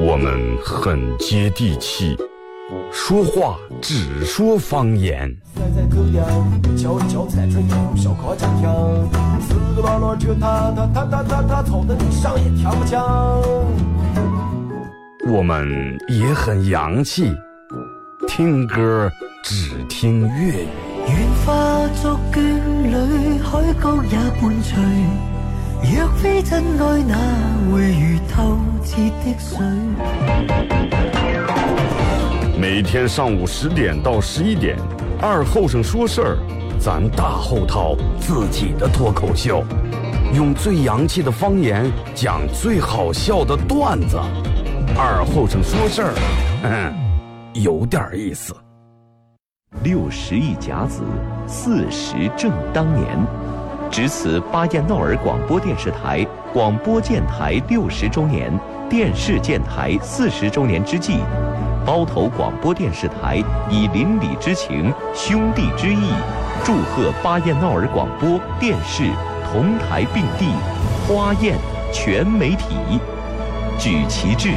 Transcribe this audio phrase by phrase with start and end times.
[0.00, 2.16] 我们很接地气，
[2.92, 5.34] 说话只说方言。
[15.26, 17.32] 我们也很洋气，
[18.28, 19.10] 听歌
[19.42, 20.68] 只听粤语。
[21.08, 22.40] 愿化作眷
[22.82, 25.31] 侣，海角也伴随。
[25.82, 27.16] 若非真爱，哪
[27.70, 29.58] 会如透彻的水？
[32.58, 34.76] 每天上午十点到十一点，
[35.20, 36.38] 二后生说事儿，
[36.78, 39.64] 咱大后套自己的脱口秀，
[40.32, 44.16] 用最洋气的方言讲最好笑的段子。
[44.96, 46.14] 二后生说事儿，
[46.62, 46.94] 嗯，
[47.54, 48.54] 有点意思。
[49.82, 51.02] 六十亿甲子，
[51.46, 53.18] 四十正当年，
[53.92, 58.50] 值此巴彦淖尔广播电视台广播建台六十周年、
[58.88, 61.18] 电视建台四十周年之际，
[61.84, 63.36] 包头广播电视台
[63.70, 66.08] 以邻里之情、兄弟之意，
[66.64, 69.04] 祝贺巴彦淖尔广播电视
[69.52, 70.48] 同台并蒂，
[71.06, 71.58] 花宴
[71.92, 72.74] 全媒体，
[73.78, 74.54] 举旗帜，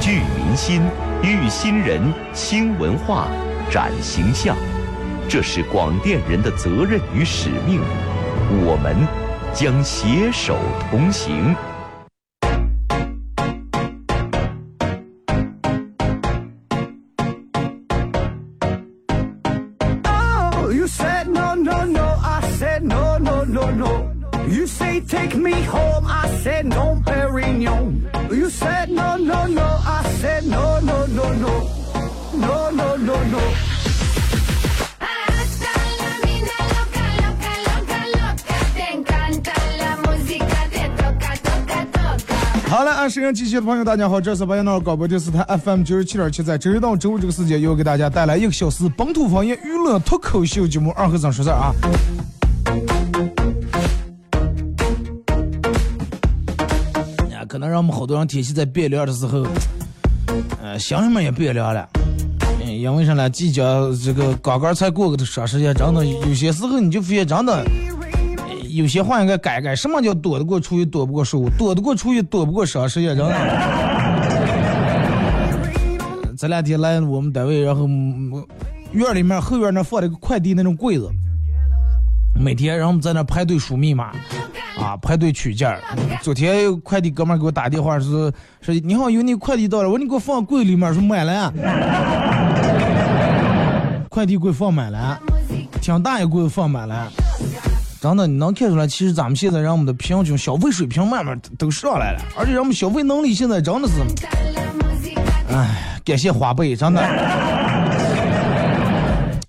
[0.00, 0.80] 聚民心，
[1.24, 2.00] 育新人，
[2.32, 3.26] 兴文化。
[3.68, 4.56] 展形象，
[5.28, 7.80] 这是广电人的责任与使命，
[8.48, 8.96] 我们
[9.52, 10.56] 将携手
[10.90, 11.54] 同行。
[42.76, 51.72] 好了，按摄像机前的朋友，大家好，这是白彦淖尔广播电视台 FM 九十七点七，在周一到周五这个时间，又给大家带来一个小时本土方言娱乐脱口秀节目《二和尚说事儿》啊。
[57.48, 59.46] 可能让我们好多人天气在变凉的时候，
[60.62, 61.88] 呃，心里面也变凉了。
[62.62, 63.30] 嗯，因为啥呢？
[63.30, 67.64] 即将这个刚刚才过个的双十一，真的有些时候你就发现，真的。
[68.76, 71.48] 有些话应该改改，什么叫躲得过初一，躲不过十五？
[71.56, 73.32] 躲得过初一，躲不过双十一，真的。
[76.36, 77.88] 这两天来我们单位，然后
[78.92, 81.10] 院里面后院那放了个快递那种柜子，
[82.34, 84.12] 每天然后在那排队输密码，
[84.78, 85.74] 啊，排队取件。
[86.20, 91.50] 昨天快递哥们给我打电话说说你好，有你快递到了，我说你给我放柜里面，说满了。
[94.10, 95.18] 快递柜放满了，
[95.80, 97.10] 挺大一柜子放满了。
[98.00, 103.94] 真的，你能看出来，其实咱们现在让我们的平均消费水平慢慢都上来了，而且让我们消费能力现在真的是，
[105.50, 107.02] 哎，感谢花呗，真的。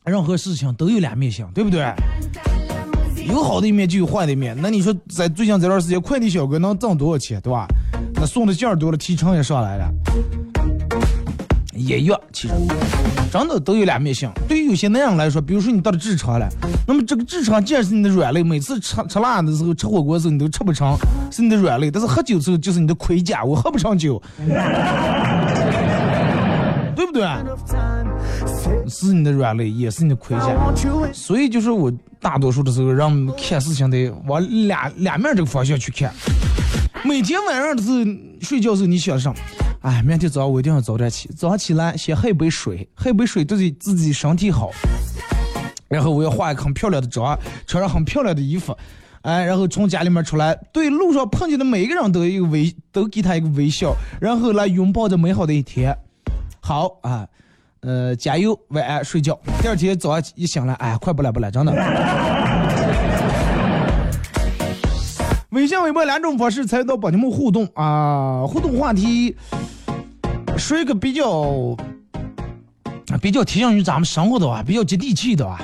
[0.06, 1.86] 任何事情都有两面性，对不对？
[3.28, 4.56] 有好的一面就有坏的一面。
[4.60, 7.68] 那你说，在最近这段时间，快递小哥能挣多少钱，对吧？
[8.14, 9.92] 那送的件多了，提成也上来了。
[11.78, 12.54] 也一样，其实
[13.32, 14.30] 真的都有两面性。
[14.48, 16.48] 对于有些男人来说，比如说你到了痔疮了，
[16.88, 20.98] 那么这个痔疮既然是你的软肋，每次吃吃辣的时候、吃火锅的时候你都吃不成，
[21.32, 24.22] 是你的软肋；但是喝酒的时候就是你的盔甲，我喝不上酒，
[26.96, 27.28] 对不对？
[28.90, 30.48] 是你的软肋，也是你的盔甲。
[31.14, 36.12] 所以就是我大多数的时候，让看事情得往两两面这个方向去看。
[37.04, 37.98] 每天晚上的时候
[38.42, 39.36] 睡觉的时候，你想什么？
[39.82, 41.30] 哎，明天早上我一定要早点起。
[41.36, 44.72] 早上起来先喝一杯水，喝一杯水对自己身体好。
[45.88, 48.76] 然后我要化一个很漂亮的妆，穿上很漂亮的衣服，
[49.22, 55.98] 哎，然后从家里面出来，对路上碰见的每一个人都一个微，都给他一个微笑，然后来拥抱着美好的一天。
[56.60, 57.26] 好啊，
[57.80, 59.40] 呃，加油，晚安，睡觉。
[59.62, 61.72] 第二天早上一醒来，哎，快不来不来，真的。
[65.52, 69.36] 微信、微博两种方式参与到帮你们互动啊，互动话题。
[70.58, 71.78] 说一个比较
[73.22, 75.60] 比较贴近于咱们生活的啊，比较接地气的啊，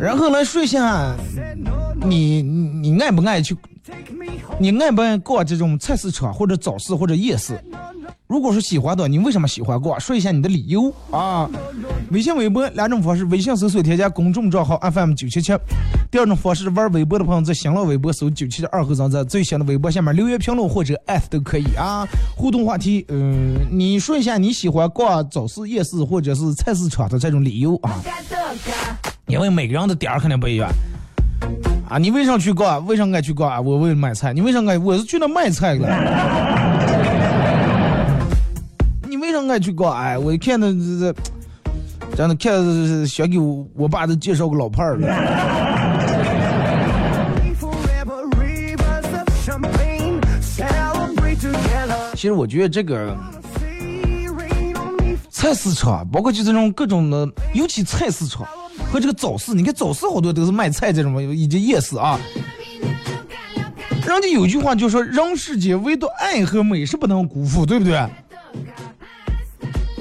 [0.00, 1.14] 然后来说一下，
[2.06, 3.56] 你你爱不爱去？
[4.58, 7.62] 你爱不爱逛这种菜市场或者早市或者夜市？
[8.28, 9.98] 如果说喜欢的，你为什么喜欢逛？
[9.98, 11.48] 说一下你的理由啊！
[12.10, 15.54] 微信、微博两种方式：微信搜索添加公众账号 FM 九七七；
[16.10, 22.06] 第二种方式，玩微博的朋友在新浪微博搜九七七二和尚，在最新的微博下面留言评论或者艾特都可以啊。
[22.36, 27.98] 互动话题，嗯，你说一下你喜欢逛早市、夜市或者是菜市场的这种理由啊？
[29.26, 30.70] 因为每个人的点儿肯定不一样。
[31.88, 32.86] 啊，你为啥去逛？
[32.86, 33.64] 为啥爱去逛？
[33.64, 34.34] 我为了买菜。
[34.34, 34.76] 你为啥爱？
[34.76, 36.57] 我是去那卖菜了。
[39.40, 39.96] 你为啥爱去逛？
[39.96, 41.14] 哎，我一看到这这，
[42.16, 45.08] 真的看想给我我爸都介绍个老伴儿了。
[52.14, 53.16] 其实我觉得这个
[55.30, 58.44] 菜市场，包括就这种各种的，尤其菜市场
[58.90, 62.18] 和这个早市，你看早市好多都是卖菜这种以及夜市啊。
[64.04, 67.94] 人家有句话就说：“人世间唯独爱和美是不能辜负，对不对？”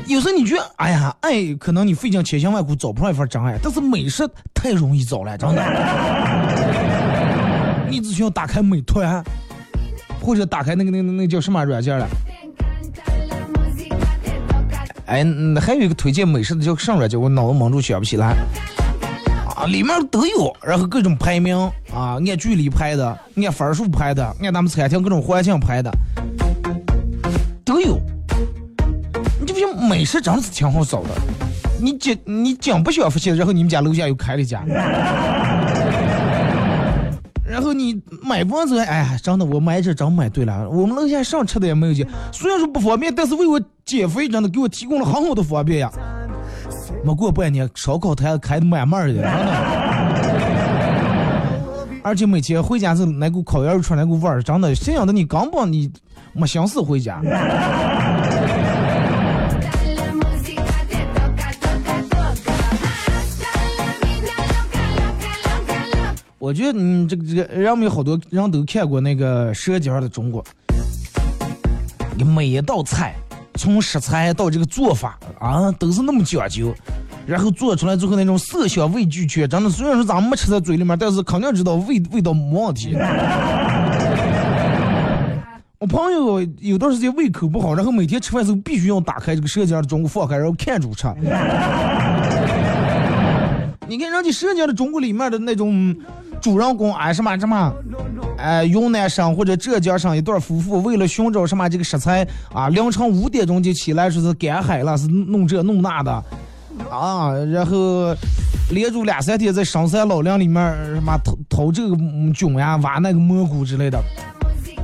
[0.08, 5.62] 有时候你觉得，哎呀，爱可能你费尽千辛万苦找不上一份真爱，但是美食太容易找了，真的。
[7.90, 9.24] 你只需要打开美团。
[10.20, 12.06] 或者打开那个那个那个叫什么软件了？
[15.06, 15.26] 哎，
[15.62, 17.22] 还有一个推荐美食的叫什么软件？
[17.22, 18.36] 我脑子蒙住想不起来。
[19.56, 21.58] 啊，里面都有，然后各种排名
[21.94, 25.90] 啊，按距离排的，按分数排的，按咱们餐厅各种环境排的，
[27.64, 27.98] 都有。
[29.88, 31.10] 美食真是挺好找的。
[31.80, 34.64] 你讲你讲不想发现，然后你们家楼下又开了一家。
[37.46, 40.70] 然后你买房子，哎呀，真的，我买这真买对了。
[40.70, 45.90] 我们楼下上吃的也没有去，虽然说不方便，但是为我减肥，真的给我提供了很好的方便呀。
[47.04, 49.24] 没过半年，烧烤摊开的满满的，
[52.04, 55.90] 而且每天回家是那股烤羊肉串那股味儿，真的，这样的你根本你
[56.34, 57.22] 没心思回家。
[66.48, 70.42] 我觉得，嗯，这个这个，人们有好多人都看过那个《舌尖上的中国》，
[72.16, 73.14] 你每一道菜，
[73.56, 76.74] 从食材到这个做法啊，都是那么讲究，
[77.26, 82.96] 然后做出来之后那种色香味俱全，真的，虽然说咱们没吃在嘴里面，但是肯定知道味味道没问题。
[85.80, 91.08] 我朋友有段时间胃口不好，然后每天吃饭时候必须要打开这个《舌尖的中国》放开，然后看着吃。
[93.90, 95.94] 你看人家《舌尖的中国》里面的那种。
[96.42, 97.74] 主人公哎什么什么，
[98.38, 106.12] 哎云南省或者浙江省一对夫妇为了寻找什么这个食材啊，凌晨五点钟就起来说是赶海了，是弄这弄那的，
[106.90, 108.16] 啊，然后
[108.70, 111.98] 连住两三天在深山老林里面什么掏掏这个
[112.34, 113.98] 菌呀，挖那个蘑菇之类的，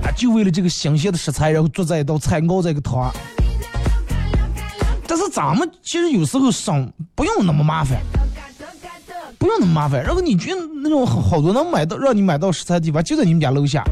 [0.03, 3.11] 啊，就为了这个新鲜的食材，然后做这一道菜，熬这个汤。
[5.07, 7.99] 但是咱们其实有时候生不用那么麻烦。
[9.43, 13.83] 不用那么麻烦，然后你觉得那种好好多能买到让你买到食材的地方就在你们家楼下，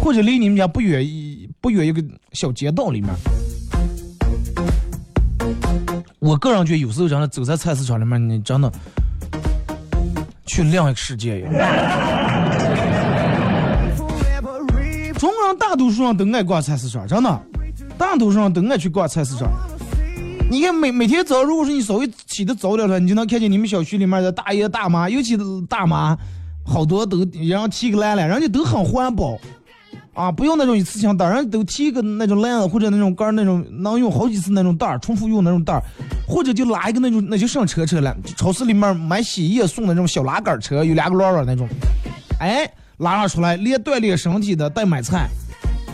[0.00, 2.00] 或者离你们家不远一不远一个
[2.34, 3.12] 小街道里面。
[6.20, 8.70] 我个人觉得有时候真的走在菜市场里面，你真的
[10.46, 11.52] 去另一个世界一样。
[15.18, 17.40] 中国人大多数人都爱逛菜市场，真的，
[17.98, 19.50] 大多数人都爱去逛菜市场。
[20.52, 25.34] 你看每每天早，如果说你稍微起的早点了，你就能看见你们小区里面的大爷大妈，尤其
[25.66, 26.14] 大妈，
[26.62, 29.38] 好多都然后提个篮篮，人家都很环保，
[30.12, 35.82] 啊，不用那种一次性袋，人都提个那种篮子或者那种杆那种能用好几次那种袋，重复用那种袋，
[36.28, 38.14] 或者就拉一个那种那就上车车了。
[38.36, 41.66] 超市里面买洗衣液送的那种小拉杆车，有两个轮轮那种，
[42.40, 45.30] 哎，拉拉出来练锻炼身体的带买菜。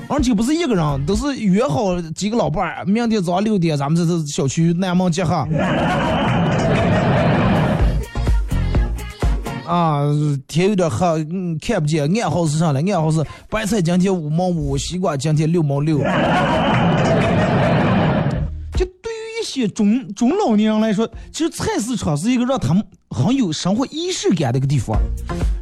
[0.08, 2.82] 而且不是一个人，都是约好几个老伴儿。
[2.86, 5.34] 明天早上六点，咱们在这小区南门集合。
[9.66, 10.00] 啊，
[10.46, 12.10] 天有点黑，嗯看不见。
[12.22, 12.80] 暗号是啥嘞？
[12.90, 15.98] 暗号是白菜今天五毛五，西瓜今天六毛六。
[18.72, 24.98] 就对于一些中中老年人来说，其实菜市场是一个让他们很有生活仪式感的一个地方。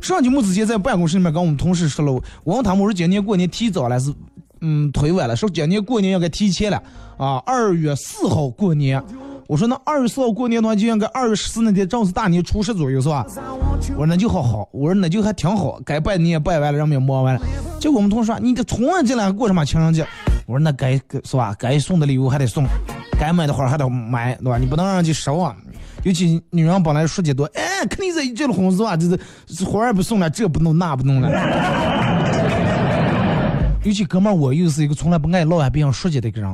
[0.00, 2.12] 上节目之前在办公室里面跟我们同事说了，
[2.44, 4.14] 我问他们我说今年过年提早了是？
[4.60, 6.82] 嗯，推晚了，说今年过年要该提前了
[7.16, 7.42] 啊！
[7.46, 9.02] 二月四号过年，
[9.46, 13.26] 我说那二月四号过年的话，就应该二月十四那天正是大年初十左右，是吧？
[13.92, 17.40] 我说那就好好，我说那就还挺好，该拜年也拜完了，人们也忙完了。
[17.78, 20.06] 结果我们同事说，你这从来进来过什么情人节？
[20.46, 20.92] 我说那该
[21.25, 21.54] 是吧？
[21.58, 22.64] 该送的礼物还得送，
[23.18, 24.58] 该买的花还得买，对吧？
[24.58, 25.54] 你不能让人家失望。
[26.02, 28.96] 尤其女人本来说的多，哎，肯定是结了婚是吧？
[28.96, 29.08] 就
[29.48, 31.28] 是花儿不送了，这不弄那不弄了。
[33.86, 36.52] 尤其哥们儿，我又是一个从来不爱老爱别人说起的一个人。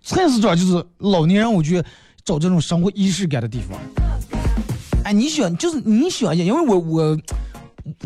[0.00, 1.82] 菜市场就是老年人，我去
[2.24, 3.76] 找这种生活仪式感的地方。
[5.02, 7.18] 哎，你想，就是你想一下，因为我我，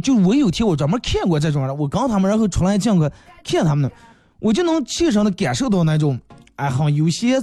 [0.03, 3.13] 就我有天我专门看过这种人，我刚他们然后出来见过
[3.45, 3.95] 看他们的，
[4.39, 6.19] 我就能切身的感受到那种，
[6.57, 7.39] 哎，很有些，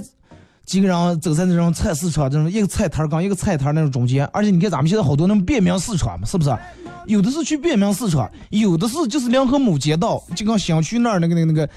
[0.66, 6.50] 几个人走在那种菜市场这种一个菜摊儿跟一个菜摊儿那种中间，而且你看咱们现在好多那种便民市场嘛，是不是？
[7.08, 11.68] 有的是去便民市场，有的是就是两河母街道，就跟小区那儿那个那个那个，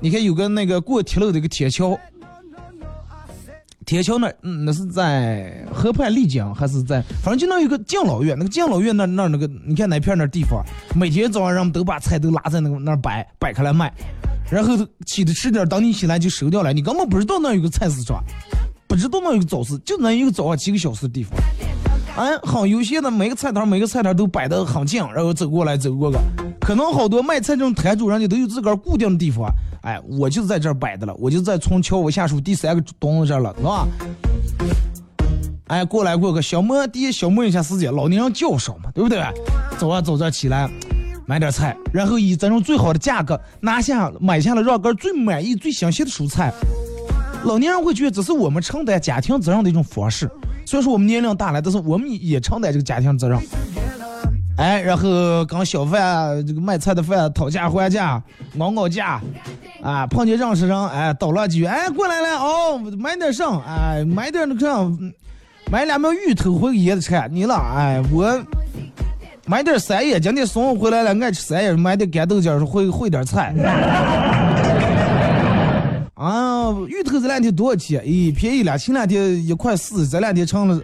[0.00, 1.96] 你看有个那个过铁路的一个铁桥，
[3.86, 10.64] 铁桥那，嗯，那是在河畔丽江还是在，反正就那有个敬老院，那个敬老院那那那个，你看哪片那地方，
[10.96, 13.92] 每天早上人们都把菜都拉在那个那摆摆开来卖，
[14.50, 18.20] 然后起的迟点，当你起来就收掉了，你根本不知道那有个菜市场，
[18.88, 21.38] 不知道那有个早市，就那一个早上几个小时的地方。
[22.14, 26.18] 哎，好，有些的每个菜摊每个菜摊都摆得很近，然后走过来走过个，
[26.60, 29.50] 可能好多卖菜这种摊主人家都有自个儿固定的地方。
[29.80, 33.88] 哎，我就在这儿摆的了，我就在从桥下属第三个墩子这儿了，是吧？
[35.68, 39.18] 哎，过来过个小摸，第一小摸一下时间，老年人较少嘛，对不对？
[39.78, 40.70] 走啊走这起来，
[41.24, 46.52] 买点菜，然后以这种最好的价格拿下买下了让个最满意最新鲜的蔬菜，
[47.44, 50.30] 老年人会觉得这是我们承担家庭责任的一种方式。
[50.64, 53.38] 虽然说我们年龄大了，但是我们也承担这个家庭责任。
[54.58, 58.22] 哎，然后跟小贩这个卖菜的贩讨价还价，
[58.58, 59.20] 熬熬价，
[59.82, 64.92] 啊，碰见认识人，哎，倒了几句，哎，过来了，哦，买点上，哎，买点那个，
[65.70, 68.40] 买两苗芋头回爷的菜，你了，哎，我
[69.46, 73.54] 买点山叶，今天送回来了，爱吃山叶，买点干豆角，会会点菜。
[76.22, 78.00] 啊，芋头这两天多少钱？
[78.04, 80.80] 咦，便宜了，前两天一块四，这两天成了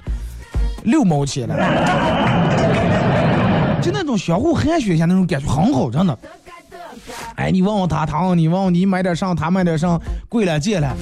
[0.83, 1.54] 六毛钱了。
[3.80, 6.18] 就那种相互寒暄一下那种感觉很好，真的。
[7.37, 9.97] 哎，你问问他，他问你，问问你买点啥，他买点啥，
[10.28, 10.92] 贵了贱了。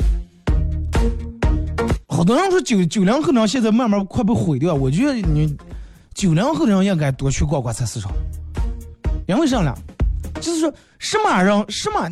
[2.06, 5.56] 好多人说九九零后人现在慢慢快被毁掉，我觉得你
[6.12, 8.12] 九零后人应该多去逛逛菜市场，
[9.26, 9.74] 因为啥呢？
[10.42, 12.06] 就是说什么人什么。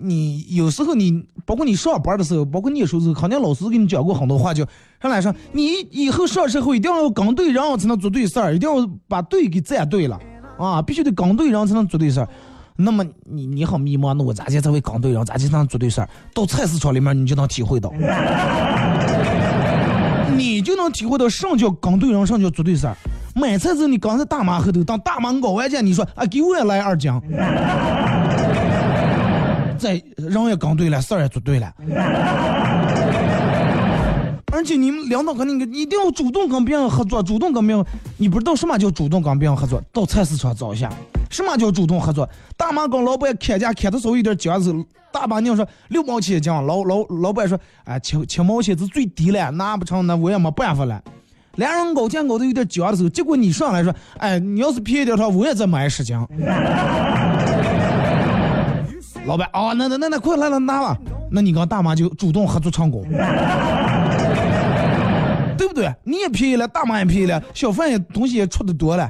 [0.00, 4.66] 你有时候你包括你上班的时候，包括念书时候，肯定老师给你讲过很多话，就
[5.00, 10.18] 上来说你以后上社会一定要跟对人才能做对事儿，一定要把对给站对了
[10.58, 12.28] 啊，必须得跟对人才能做对事儿。
[12.76, 16.08] 那么你你很迷茫，那我咋接才会跟对人，咋才能做对事儿？
[16.32, 17.92] 到菜市场里面你就能体会到，
[20.34, 22.96] 你就能体会到什么叫跟对人，什么叫做对事儿。
[23.34, 27.12] 买菜时你刚在大妈后头，当大妈搞完件，你说啊给我也来二斤。
[29.80, 31.72] 在人也刚对了，事儿也做对了，
[34.52, 37.84] 而且你们领导肯定一定要主动跟别人合作，主动跟别人。
[38.18, 39.82] 你不知道什么叫主动跟别人合作？
[39.90, 40.92] 到菜市场找一下，
[41.30, 42.28] 什么叫主动合作？
[42.58, 51.00] 大妈跟老板砍价砍的时候有点僵的时候，大妈娘说六毛钱一斤，老老老板说哎七七毛钱是最低了，拿不成那我也没办法了。
[51.56, 56.16] 两人搞价搞的有点僵的时候，结果你上来说哎你要是便宜点的话，我也再买十斤。
[59.30, 60.98] 老板啊，那那那那快来来拿吧，
[61.30, 63.04] 那你跟大妈就主动合作成功，
[65.56, 65.94] 对不对？
[66.02, 69.08] 你也便宜了，大妈也便宜了，小贩也东西也出的多了。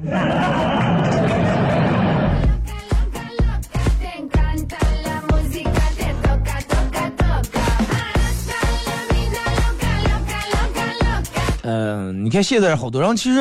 [11.62, 13.40] 嗯， 你看现在好多人其实，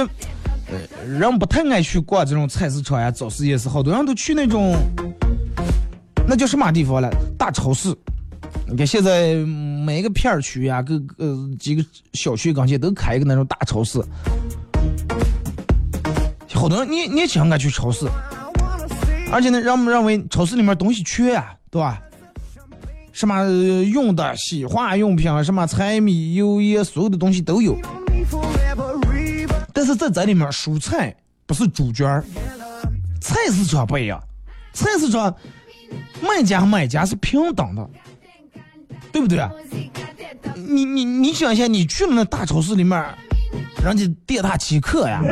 [0.72, 4.78] 呃，人不太爱去逛这种菜市场呀、早市夜市，好多人都去那种。
[6.30, 7.10] 那叫什么地方了？
[7.40, 7.92] 大超市。
[8.68, 9.34] 你看现在
[9.84, 11.84] 每个片区呀，各个几个
[12.14, 14.00] 小区刚前都开一个那种大超市。
[16.54, 18.08] 好多年年轻人爱去超市，
[19.32, 22.00] 而且呢，人们认为超市里面东西全呀，对吧？
[23.12, 23.44] 什么
[23.86, 27.76] 用的洗化用品，什么柴米油盐，所有的东西都有。
[29.74, 31.16] 但是在这里面，蔬菜
[31.48, 32.24] 不是主角儿，
[33.20, 34.22] 菜市场不一样，
[34.74, 35.36] 菜市场。
[36.22, 37.90] 卖家和买家是平等的，
[39.12, 39.48] 对不对？
[40.56, 43.04] 你你你想一下，你去了那大超市里面，
[43.84, 45.22] 人家店大欺客呀，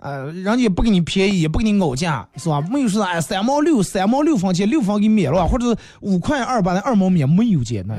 [0.00, 2.60] 呃，人家也不给你便宜，也不给你熬价，是吧？
[2.70, 7.94] 没有说哎三毛六三毛六分钱六分给免了，或者是五块二把那二毛免，没有钱那，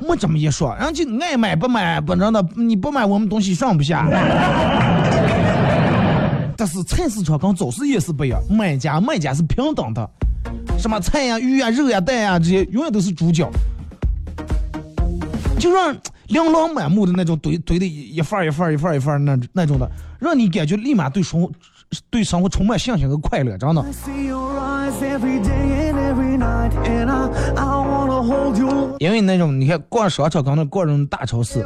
[0.06, 4.06] 没这么一说，人家爱买不买不真的，你不买我们东西上不下。
[6.60, 10.10] 但是菜市场跟早市也是不一样，买家卖家是平等的，
[10.76, 13.48] 什么菜呀、鱼呀、肉呀、蛋呀这些永远都是主角，
[15.56, 15.96] 就让
[16.26, 19.88] 琳琅满目的那种堆堆的一份一份一份一份那那种的，
[20.18, 21.48] 让你感觉立马对生活
[22.10, 23.84] 对生活充满信心和快乐，真的。
[28.98, 31.64] 因为那种你看逛商场跟那逛那种大超市，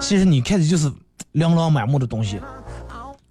[0.00, 0.90] 其实你看的就是
[1.30, 2.40] 琳琅满目的东西。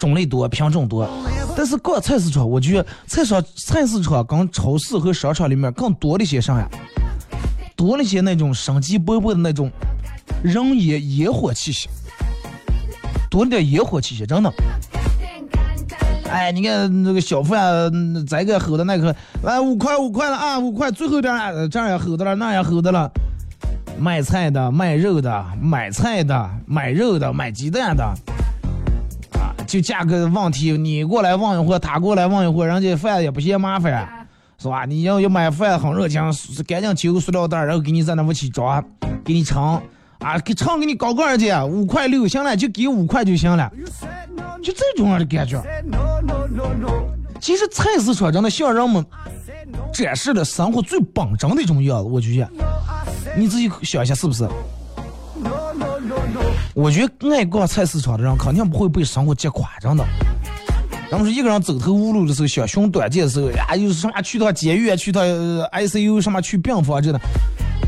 [0.06, 1.10] 种类多，品种多，
[1.58, 6.70] 但是逛菜市场，我觉得菜市菜市场跟超市和商场里面更多了些啥呀？
[7.76, 9.72] 多了些那种生机勃勃的那种
[10.44, 11.90] 人烟烟火气息，
[13.32, 14.54] 多了点烟火气息，真的。
[16.30, 17.92] 哎，你看那个小贩，
[18.28, 21.34] 这个吼的那个，来五块五块了啊，五块，最后点，
[21.72, 23.12] 这样也吼的了，那样吼的了。
[23.98, 28.14] 卖菜的、卖肉的、买菜的、买肉的、买鸡蛋的，
[29.66, 34.86] 就价格问题，你过来问一会儿，他过来问一会儿，人家饭也不嫌麻烦，是吧？
[34.86, 36.22] 你要要买饭很热情，
[36.68, 38.84] 赶紧揪个塑料袋，然后给你在那屋去装，
[39.24, 39.82] 给你盛，
[40.20, 43.72] 啊，给称给你搞个儿去，五块六，行了，就给五块就行了，
[44.64, 45.62] 就这种样的感觉。
[47.42, 49.06] 其实菜市场真的向人们
[49.94, 52.50] 展示了生活最本真的一种样子，我觉得。
[53.38, 54.48] 你自己想一下是不是？
[56.76, 60.06] 我觉得爱逛菜市场的人肯定不会被生活击垮，真的。
[61.10, 67.22] 然后是一个人走投无路的时候，想寻短见的时候，呀，又是什么去趟监狱，去趟 ICU，什么去病房真的，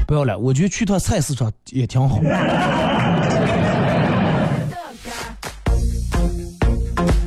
[0.07, 0.39] 不要了。
[0.39, 2.21] 我觉得去趟菜市场也挺好。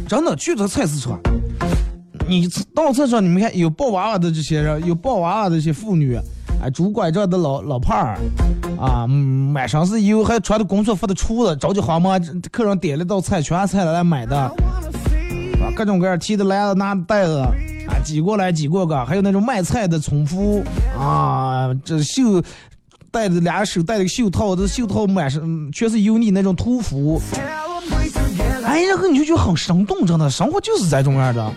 [0.08, 1.20] 真的去趟菜市场，
[2.26, 6.18] 你到菜市场，你们看有抱娃娃的这些人，有抱娃娃的这些妇女。
[6.62, 8.18] 哎，拄拐杖的老老胖儿，
[8.78, 12.20] 啊，满身是油，还穿的工作服的厨子，着急慌忙，
[12.52, 17.38] 客人点了道菜，全菜来买的，啊，各种各样提的篮子拿袋子，
[17.88, 20.62] 啊，挤过来挤过个，还有那种卖菜的冲夫，
[20.98, 22.42] 啊，这袖
[23.10, 27.18] 戴着俩手戴着个袖套，这袖套满身全是油腻那种土夫，
[28.66, 31.50] 哎，然后你就觉得很生动，真的，生活就是这种样的，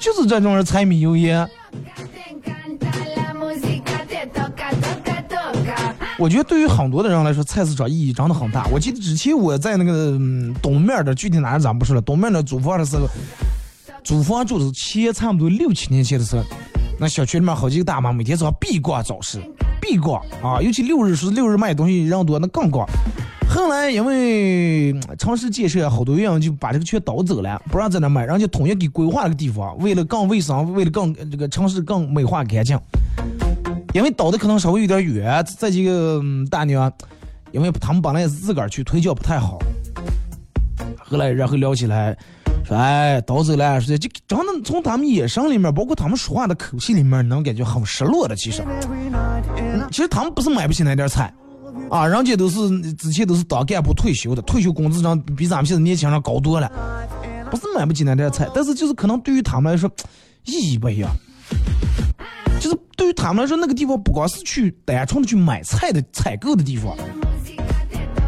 [0.00, 1.46] 就是这种人柴米油盐。
[6.18, 8.66] 我觉得对于很多的人来说，菜市场意义真的很大。
[8.72, 10.18] 我记得之前我在那个
[10.60, 12.02] 东面的，具体哪儿咱不说了。
[12.02, 13.06] 东面的租房的时候，
[14.02, 16.42] 租房住的前差不多六七年前的时候，
[16.98, 19.38] 那小区里面好几个大妈每天早上必逛早市，
[19.80, 22.84] 必逛啊，尤其六日是六日卖东西人多，那更逛。
[23.48, 32.76] 后来因为城市建设，好多人就把这个全倒走了，不让在那卖，人家统一给规划了个地方，为了更卫生，为了更这个城市更美化干净。
[33.94, 36.92] 因为倒的可能稍微有点远，这几个大娘，
[37.52, 39.58] 因为他们本来也是自个儿去，腿脚不太好。
[40.98, 42.16] 后来然后聊起来，
[42.64, 48.36] 说哎倒走了，说就真的从他们眼神里面，包括他们说话的口气里面，能感觉很失落的。
[48.36, 48.62] 其实，
[49.90, 51.32] 其实他们不是买不起那点菜，
[51.90, 56.70] 啊，人家都是之前都是当干部退休的，退休工资上比咱们现在年轻人高多了，
[57.50, 59.90] 不是买不起那点菜，但是就是可能对于他们来说，
[60.44, 61.10] 意义不一样。
[62.60, 66.96] 就是对于他们来说，那个地方不光是去单纯的去买菜的采购的地方，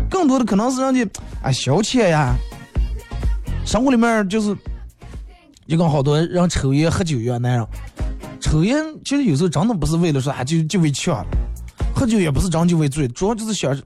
[0.09, 1.03] 更多的可能是让你
[1.43, 2.35] 啊消遣呀。
[3.65, 4.57] 生活里面就是，
[5.69, 7.69] 就跟好多人抽烟喝酒一样那样。
[8.41, 11.25] 抽烟其实有时候真的不是为了说啊就就为呛，
[11.95, 13.77] 喝酒也不是真就为醉，主要就是想，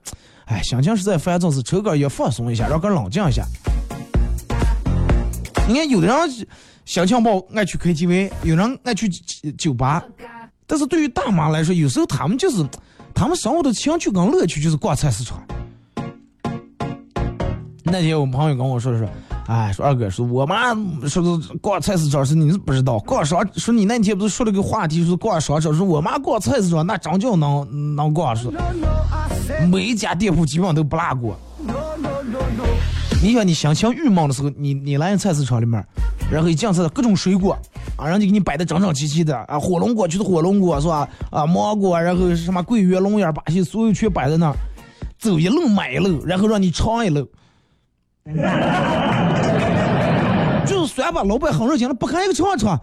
[0.45, 3.43] 哎，心情实在烦躁时抽根烟放松一下，让个冷静一下。
[5.67, 6.15] 你看有的人
[6.85, 10.03] 心情不好爱去 KTV，有人爱去酒吧。
[10.67, 12.63] 但是对于大妈来说，有时候他们就是，
[13.13, 15.43] 他们生活的情趣跟乐趣就是逛菜市场。
[17.83, 19.07] 那天我朋友跟我说说，
[19.47, 20.73] 哎，说二哥说，我妈
[21.07, 28.51] 说是逛菜市场是你是不知道，逛商说你那天不是说了个话题，说逛商场，说我妈逛菜市场那真叫能能逛，是
[29.71, 31.39] 每一家店铺基本上都不落过。
[33.21, 35.83] 你想你心情郁闷的时候，你你来菜市场里面。
[36.31, 37.55] 然后一进去，各种水果
[37.97, 41.07] 啊，人家给你摆的整整齐齐的啊，火龙果就是火龙果是吧？
[41.29, 44.55] 啊，芒果，然后什么桂圆、龙眼、巴西，所有全摆在那儿，
[45.19, 47.27] 走一路买一路，然后让你尝一路。
[50.65, 52.75] 就是虽然吧，老板很热情的，不看一个尝尝。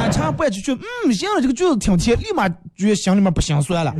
[0.00, 3.94] 俺尝半句就嗯，行了，这个橘子挺甜，立马觉心里面不心酸了。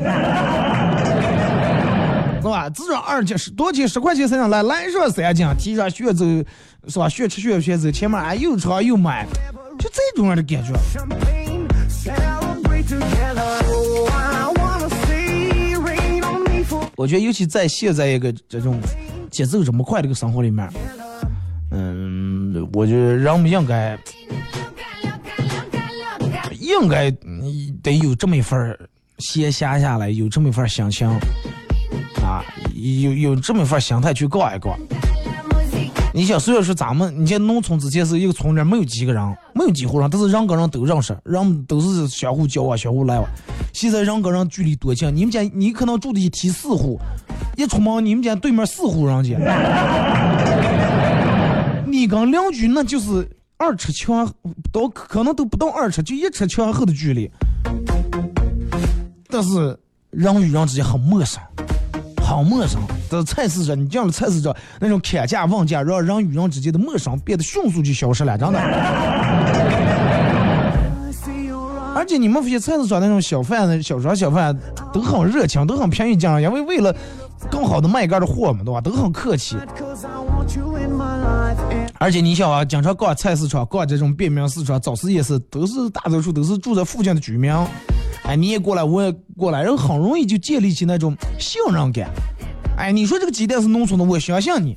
[2.42, 2.68] 是吧？
[2.70, 6.24] 至少二斤十多斤十块钱身上来，来上三斤，提上血走，
[6.88, 7.08] 是吧？
[7.08, 9.24] 血吃血血走，前面俺又长又满，
[9.78, 10.72] 就这种样的感觉。
[16.96, 18.80] 我觉得，尤其在现在一个这种
[19.30, 20.68] 节奏这么快的一个生活里面，
[21.70, 23.96] 嗯，我觉得人们应该
[26.58, 27.08] 应该
[27.82, 28.76] 得有这么一份
[29.18, 31.08] 闲暇下来，有这么一份心情。
[32.82, 34.76] 有有这么一份心态去逛一逛。
[36.14, 43.26] 你想，虽然说咱们，你像农村之前是一个村里没有几个人，没有几户人，但是人跟人都认识，人都是相互交往、相互来往。
[43.72, 45.14] 现在人跟人距离多近？
[45.16, 47.00] 你们家你可能住的一梯四户，
[47.56, 49.38] 一出门你们家对面四户人家，
[51.86, 54.30] 你跟邻居那就是二尺墙，
[54.70, 57.30] 都可能都不到二尺，就一尺墙后的距离。
[59.30, 59.78] 但是
[60.10, 61.40] 人与人之间很陌生。
[62.32, 68.58] 好陌生，但是菜市场，你进了菜市场，那种砍价问价，让人与人之间的陌生变得迅速就消失了，真的。
[71.94, 74.58] 而且你们发现菜市场那种小贩、小商小贩
[74.92, 76.92] 都很热情，都很便宜讲，因为为了
[77.50, 78.80] 更好的卖干的货嘛，对吧？
[78.80, 79.56] 都很客气。
[81.98, 87.54] 而且你想啊，经常逛菜市场、逛这种便民市场、早市夜市，都是大多数都是住在附近的居民。
[88.24, 92.08] 哎，你也过来，我也过来，人很容易就建立起那种信任感。
[92.76, 94.76] 哎，你说这个鸡蛋是农村的，我相信你，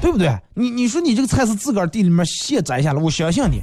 [0.00, 0.34] 对不对？
[0.54, 3.62] 你你说你这个菜是自个儿地里面现摘下来，我相信你。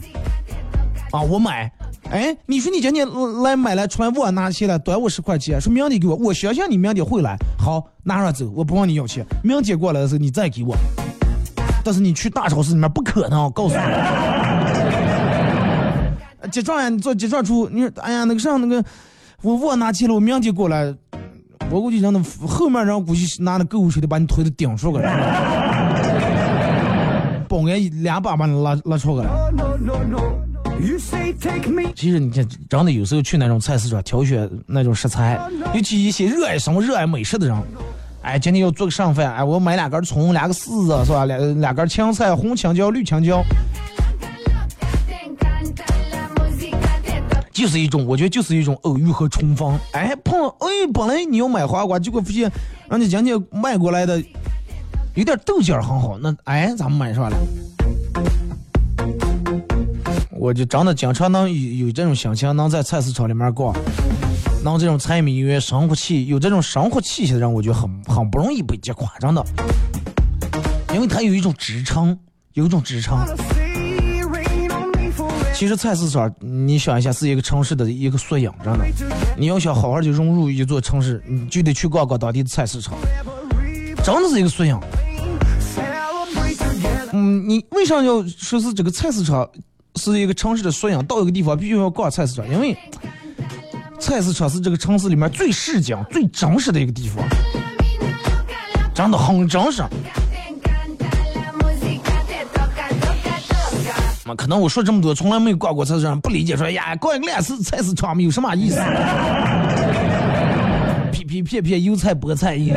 [1.12, 1.72] 啊，我买。
[2.12, 3.08] 哎，你说你今天
[3.44, 7.38] 来买来穿我拿起来短我十块钱，说明天给我，我相信你明天会来。
[7.58, 9.26] 好，拿上走，我不问你要钱。
[9.44, 10.76] 明天过来的时候你再给我。
[11.84, 13.82] 但是你去大超市里面不可能，告诉你。
[16.50, 18.84] 结账呀，你做结账处，你说，哎呀，那个上，那个，
[19.42, 20.94] 我我拿钱了，我明天过来，
[21.70, 25.10] 我估计让那后面人估计拿那购物车的把你推的顶出个了，
[27.48, 29.30] 保安两把把你拉拉出个来。
[31.96, 35.38] 其实你看，真的有时候去那种菜市场挑选那种食材，
[35.74, 37.58] 尤其一些热爱生活、热爱美食的人，
[38.22, 41.26] 哎，今天要做个剩饭，哎，我买两根葱，两个柿子，是吧？
[41.26, 43.44] 两两根青菜，红青椒、绿青椒，
[47.60, 49.78] 就是一种，我觉得就是一种偶遇和重逢。
[49.92, 52.50] 哎，碰，哎，本来你要买黄瓜，结果发现
[52.90, 54.18] 人家今天卖过来的
[55.14, 57.38] 有点豆角很好，那哎，咱们买上了。
[60.32, 63.76] 我就真的经常能有有这种心情，能在菜市场里面逛，
[64.64, 69.46] 能这种柴米油盐生活气，有这种生活气息的人，我觉得很很不容易被击垮，真的，
[70.94, 72.18] 因为他有一种支撑，
[72.54, 73.18] 有一种支撑。
[75.60, 78.86] 其实菜市场，你想一下，是一个城市的一个缩影，真的。
[79.38, 82.98] 你要想好好的融入一座城市，你就得去逛逛当地的菜市场，
[84.02, 84.80] 真的是一个缩影。
[87.12, 89.46] 嗯，你为啥要说是这个菜市场？
[89.98, 92.74] 是一个城市的缩影，到一个地方必须要逛菜市场，因为
[94.00, 97.22] 菜市场是这个城市里面最市井、最真实的一个地方，
[98.96, 99.84] 真的很真实。
[104.36, 108.80] 可能我说这么多，从来没有逛过菜市场，不理解说呀，逛一个烂市菜市场有什么意思，
[111.12, 112.72] 皮皮片片油菜菠菜一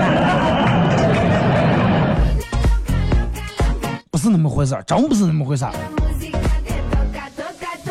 [4.10, 5.72] 不是那么回事儿，真不是那么回事儿。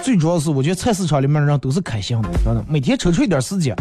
[0.02, 3.76] 最主要是，我觉得菜市场里面的人都是开心的，真的，每天抽出一点时间，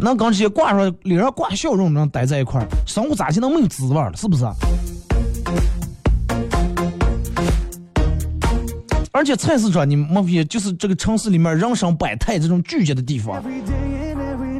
[0.00, 4.16] 能跟这些挂上脸上挂笑容的人待在一块儿，生活咋就能没有滋味儿了？
[4.16, 4.44] 是不是？
[9.22, 13.40] 而且菜市场你莫非，就是这个城市里面人生百态这种聚集的地方，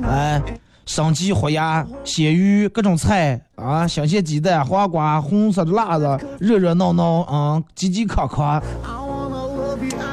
[0.04, 0.40] 哎，
[0.86, 8.62] 生鸡、活鸭、鲜鱼，各种菜啊，新鲜鸡蛋、黄瓜、红色的辣子，热热闹闹啊，挤挤卡卡。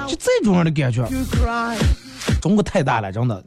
[0.07, 1.07] 就这种样的感觉，
[2.41, 3.43] 中国太大了，真的，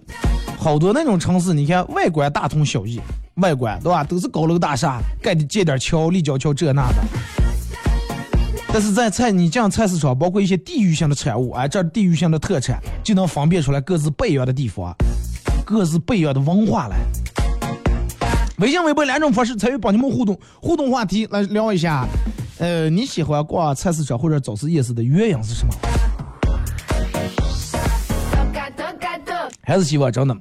[0.56, 3.00] 好多那种城市，你看外观大同小异，
[3.38, 7.41] 外观对吧，都是高楼大厦，盖的建点桥、立交桥这那的。
[8.72, 14.96] 但是在菜，你这样菜市场，包括一些地域性的产物，哎，这地域性的特产，就能分辨出来各自不一样的地方，
[15.62, 16.96] 各自不一样的文化来。
[18.58, 22.06] 微信、微博两种方式参与帮你们互动，互动话题来聊一下，
[22.58, 25.74] 呃，你喜欢逛菜市场或者早市夜市的原因是什么？
[29.60, 30.34] 还是希望真的，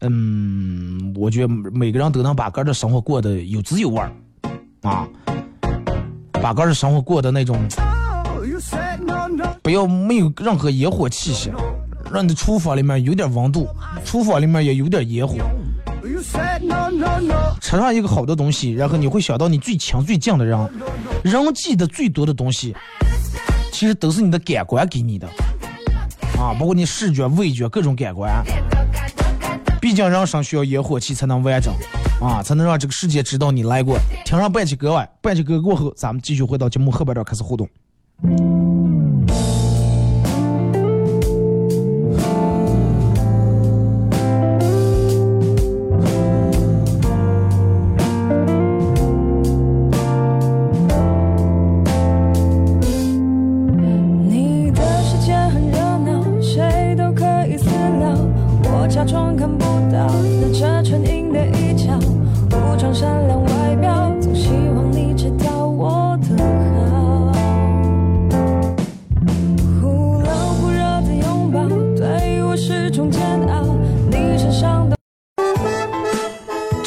[0.00, 4.10] 嗯，我觉得每个人都能把个人的生活过得有滋有味儿，
[4.82, 5.08] 啊，
[6.42, 7.58] 把个人生活过得那种，
[9.62, 11.52] 不要没有任何烟火气息，
[12.12, 13.68] 让你的厨房里面有点温度，
[14.04, 15.36] 厨房里面也有点烟火，
[17.60, 20.58] 吃上一个好的东西，然后你会想到你最亲最近的人，
[21.22, 22.74] 人记得最多的东西，
[23.72, 25.26] 其实都是你的感官给你的。
[26.38, 28.44] 啊，包括你视觉、味觉各种感官，
[29.80, 31.74] 毕竟人生需要烟火气才能完整，
[32.20, 33.98] 啊，才能让这个世界知道你来过。
[34.24, 37.68] 听上半曲歌外，半曲歌过后，咱们继续回到节目后半段开始互动。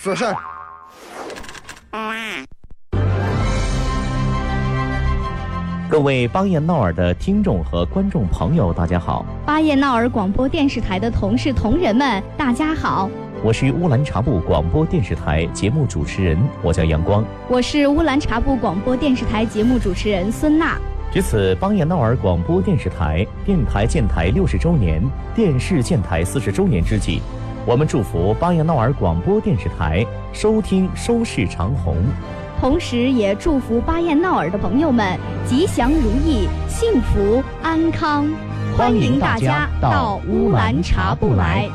[0.00, 0.36] 说事儿。
[5.90, 13.10] 各位巴彦淖尔的听众和观众朋友，大家好，巴彦淖尔广播电视台的同事同仁们，大家好，
[13.42, 17.24] 我是乌兰察布广播电视台节目主持人，我叫阳光。
[17.48, 20.78] 我是乌兰察布广播电视台节目主持人孙娜。
[21.12, 25.02] 值此巴彦淖尔广播电视台电台建台六十周年、
[25.34, 27.20] 电视建台四十周年之际，
[27.68, 30.02] 我们祝福巴彦淖尔广播电视台
[30.32, 31.96] 收听收视长虹，
[32.58, 38.26] 同时也祝福巴彦淖尔的朋友们吉祥如意、幸福安康。
[38.74, 41.68] 欢迎大家到乌兰察布来。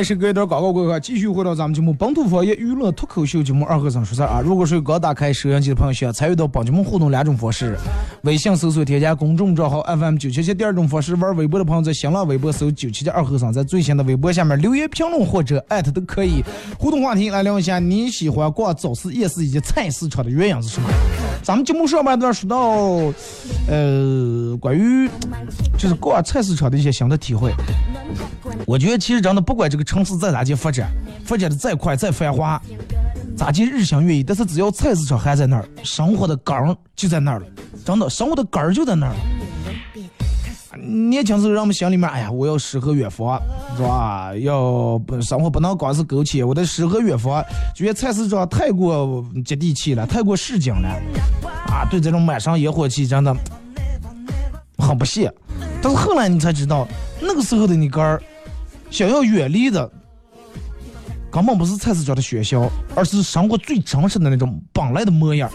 [0.00, 4.40] 来，是隔一段广告过后，继续回到咱们节目本土方言娱乐脱口秀节目《二和尚说事儿》啊。
[4.42, 7.76] 如果是刚打开收音机的朋友，需要参与到本节目互动两种方式：
[8.22, 16.42] 微信搜索添加公众账号 FM 九七七；第二种方式，玩微博的朋友在新浪微博搜九七七二和尚，在最新的微博下面留言评论或者艾特都可以。
[16.78, 20.88] 互动话题来聊一下你喜欢逛早市、夜市以及菜市场的原因是什么？
[21.42, 22.58] 咱们节目上半段说到，
[23.68, 25.08] 呃，关于
[25.78, 27.52] 就是逛菜市场的一些新的体会。
[28.66, 30.90] 我觉得其实真的不管这个城市再咋地发展，
[31.24, 32.60] 发展的再快再繁华，
[33.36, 37.46] 咋地日新月异，但是只要菜市场还在那儿，生活的根儿就在那儿了，
[37.84, 39.18] 真的，生活的根儿就在那儿了。
[40.78, 43.40] 年轻时候让我们心里面，哎呀，我要诗和远方，
[43.76, 44.34] 是吧？
[44.36, 50.88] 要生活不能光是苟且，我的诗和远方，觉得菜市场太过接地气了，太过市井了，
[51.66, 53.34] 啊，对这种满上烟火气真的
[54.78, 55.32] 很不屑。
[55.82, 56.86] 但是后来你才知道，
[57.20, 58.22] 那个时候的你根儿。
[58.90, 59.88] 想要远离的，
[61.30, 65.48] 根本不是菜市场的喧嚣，而是生活最真实的那种本来的模样。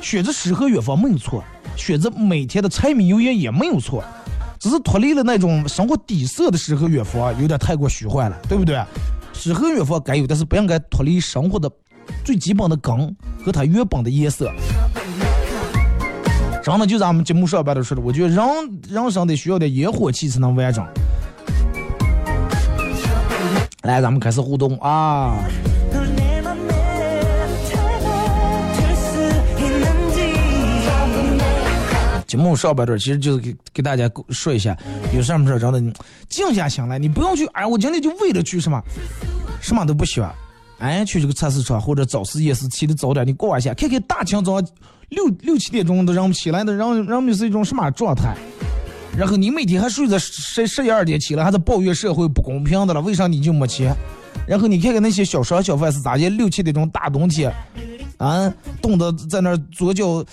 [0.00, 1.42] 选择诗和远方没有错，
[1.74, 4.04] 选择每天的柴米油盐也没有错，
[4.60, 8.78] 只是脱离了那种生活底色的诗和远方，有点太过虚幻了，对不对？
[9.32, 11.70] 诗和远方该有，但是不应该脱离生活的
[12.22, 14.52] 最基本的根和它原本的颜色。
[16.62, 18.44] 真的，就咱们节目上边都说的，我觉得人
[18.90, 20.86] 人生得需要点烟火气才能完整。
[23.84, 25.38] 来，咱们开始互动啊！
[32.30, 34.76] 节目上半段其实就是给给大家说一下，
[35.12, 35.92] 有什么事儿真的你
[36.28, 38.80] 静下心来，你不用去，哎，我今天就为了去什么，
[39.60, 40.32] 什么都不需要，
[40.78, 44.60] 哎，去这个菜市场或者早市夜市起的早点，你逛一下，看看大清早
[45.08, 48.36] 六六七点钟的人们起来的人人们是一种什么状态。
[49.18, 53.92] 然后你每天还睡在十十一二点起来，还在抱怨社会不公平的了，为啥你就没钱？
[54.46, 57.52] 然后你看看那些小商小贩是咋的，六七点钟大冬天，
[58.18, 60.24] 啊，冻得在那左脚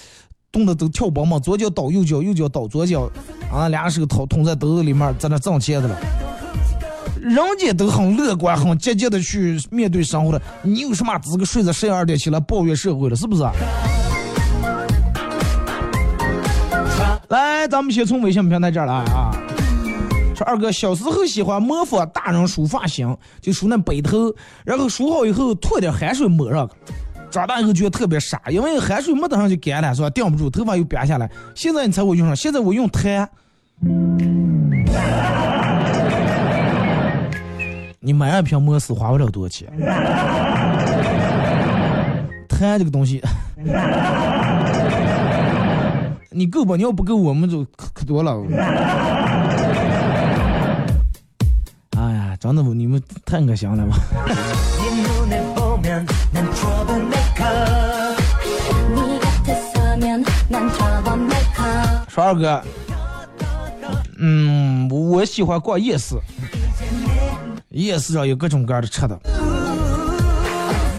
[0.58, 3.08] 冻得都跳蹦蹦，左脚倒右脚，右脚倒左脚，
[3.54, 5.96] 啊，俩手掏捅在兜子里面，在那挣钱的了。
[7.22, 13.16] 人家都很乐观、很积极的去面对生活的，你有什么资格睡在十二点起来抱怨社会了？
[13.16, 13.44] 是不是？
[17.28, 19.30] 来，咱们先从微信平台这儿来啊。
[20.36, 24.34] 说二哥小时候喜欢模仿大人梳发型，就梳那背头，
[24.66, 26.68] 然后梳好以后吐点汗水抹上。
[27.30, 30.10] 长大以后觉得特别傻，因为汗水没得上就干了，是吧？
[30.10, 31.30] 顶不住，头发又瘪下来。
[31.54, 33.28] 现在你才会用上，现在我用胎。
[38.00, 39.68] 你买一瓶摩丝花不了多少钱。
[42.48, 43.22] 炭这个东西，
[46.32, 46.76] 你够吧？
[46.76, 48.42] 你要不够，我们就可可多了。
[51.98, 52.74] 哎呀，真的不？
[52.74, 53.98] 你们太恶心了吧？
[62.18, 62.60] 说二哥，
[64.18, 66.16] 嗯，我喜欢逛夜市，
[67.70, 69.20] 夜市上有各种各样的吃的。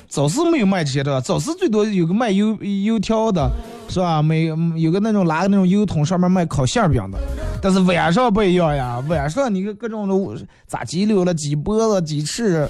[0.07, 2.55] 早市没有卖这些的，早市最多有个卖油
[2.85, 3.51] 油条的，
[3.89, 4.23] 是吧？
[4.23, 4.45] 没
[4.77, 7.19] 有个那种拿个那种油桶上面卖烤馅饼的。
[7.61, 12.69] 但是晚上不一样呀，晚上你看各种的炸鸡柳了、鸡脖子、鸡翅、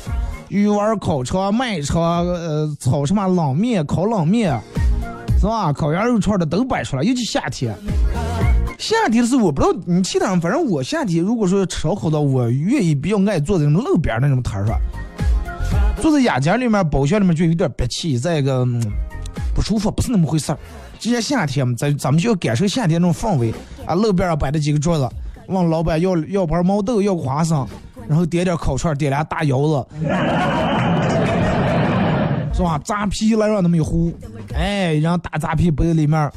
[0.49, 4.59] 鱼丸、烤肠、麦肠，呃，炒什么冷面、烤冷面，
[5.39, 5.71] 是吧？
[5.71, 7.75] 烤羊肉串的都摆出来，尤其夏天。
[8.79, 14.79] 夏天的时候，我不知道你其他，反正我夏天如果说吃烧烤的，我愿意比较爱坐在那种路边那种摊上，
[16.01, 18.65] 坐在雅间里面、包厢里面就有点憋气，再一个、
[19.53, 20.59] 不舒服，不是那么回事儿。
[21.01, 23.53] 今年夏天嘛，咱咱们就要感受夏天那种氛围
[23.85, 25.09] 啊，路边上摆着几个桌子，
[25.49, 27.67] 问老板要要盘毛豆，要个花生，
[28.09, 29.87] 然后点点烤串，点俩大腰子，
[32.55, 32.81] 是吧？
[32.85, 34.13] 扎皮来让他们一糊，
[34.55, 36.31] 哎，然后大扎皮摆在里面。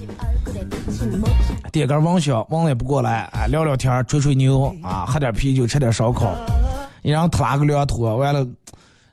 [1.71, 6.35] 点根蚊香，忘了也不过来，哎，聊聊天，吹吹牛，啊，喝点啤酒，吃点烧烤，
[7.01, 8.45] 你让他拉个凉拖，完了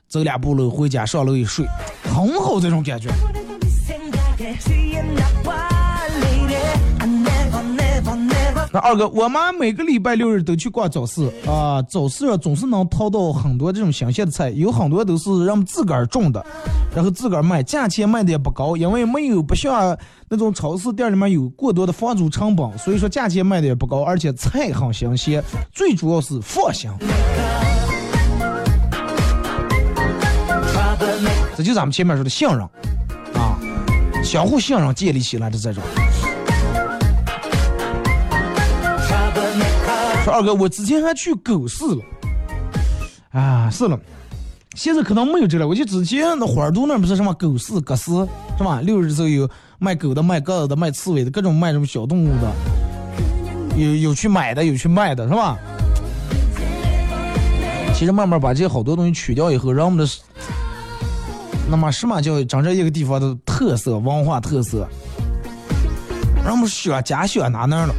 [0.07, 1.65] 走两步路回家，上楼一睡，
[2.03, 3.09] 很好这种感觉。
[8.71, 16.45] 那二哥，我妈每个礼拜六日都去逛早市啊，早市总是能淘到很多这种新鲜的菜，有很多都是让自个儿种的，
[16.95, 26.91] 然后自个儿卖，价钱卖的也不高，因为没有不像那种超市店里面有过多的房租成本，所以说价钱卖的也不高，而且菜很新鲜，最主要是放心。
[31.57, 32.59] 这就咱们前面说的信任
[33.33, 33.57] 啊，
[34.23, 35.81] 相互信任建立起来的这种。
[40.23, 42.03] 说二哥，我之前还去狗市了，
[43.31, 43.97] 啊，是了，
[44.75, 45.67] 现在可能没有这了。
[45.67, 48.11] 我记得之前那花儿都那不是什么狗市、鸽市
[48.57, 48.81] 是吧？
[48.81, 52.51] 六日的时候有卖狗的、卖鸽子的、卖刺猬的，各种卖什么小动物的，
[53.77, 55.57] 有有去买的，有去卖的，是吧？
[57.93, 60.11] 其实慢慢把这些好多东西取掉以后，让我们的
[61.69, 64.87] 那么什么叫真正一个地方的特色文化特色，
[66.43, 67.93] 让我们选家选哪哪了。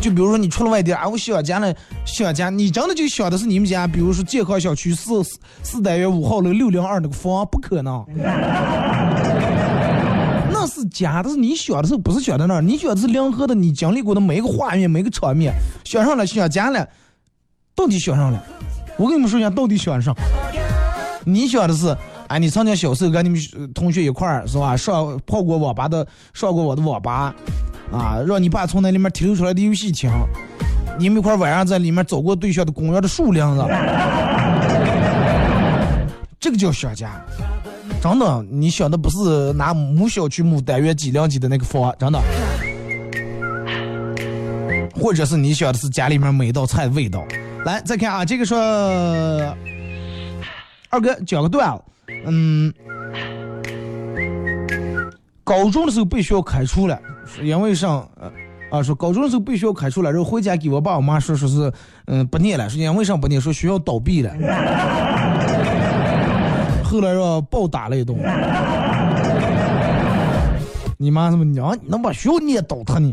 [0.00, 1.72] 就比如说你出了外地啊，我想家呢，
[2.06, 5.22] 想家，你真的就想的是你们家，比如说健康小区四
[5.62, 8.02] 四单元五号楼六零二那个房，不可能，
[10.50, 15.52] 那是家，但是你选的时候不是想在那儿，你选的是联合的你经历过的每一个画面、每个场面，
[15.84, 16.88] 想上了想家了，
[17.74, 18.42] 到底想上了？
[18.96, 20.16] 我跟你们说一下，到底想上？
[21.24, 21.94] 你想的是，
[22.28, 23.38] 哎，你曾经小时候跟你们
[23.74, 27.34] 同学一块儿是吧，上泡过网吧的，上过我的网吧。
[27.92, 30.10] 啊，让你爸从那里面提溜出来的游戏厅，
[30.98, 33.64] 你们一块晚上在里面走过对象的公园的数量子，
[36.38, 37.10] 这个叫想家。
[38.00, 42.20] 真的，你想的不是拿母小区母单元几两几的那个房，真的，
[44.94, 47.22] 或者是你想的是家里面每一道菜的味道。
[47.66, 48.58] 来，再看啊，这个说
[50.88, 51.82] 二哥讲个段子，
[52.26, 52.72] 嗯。
[55.42, 56.96] 高中的时候被学校开除了，
[57.42, 58.30] 因为上呃
[58.70, 61.72] 啊说高中的时候被学校开除了，然后回家给我爸我妈说说是
[62.06, 63.40] 嗯不念了，说因为啥不念？
[63.40, 64.30] 说学校倒闭了。
[66.84, 68.18] 后来让暴打了一顿。
[70.98, 71.74] 你妈怎么娘？
[71.76, 73.10] 你能把学校念倒他呢？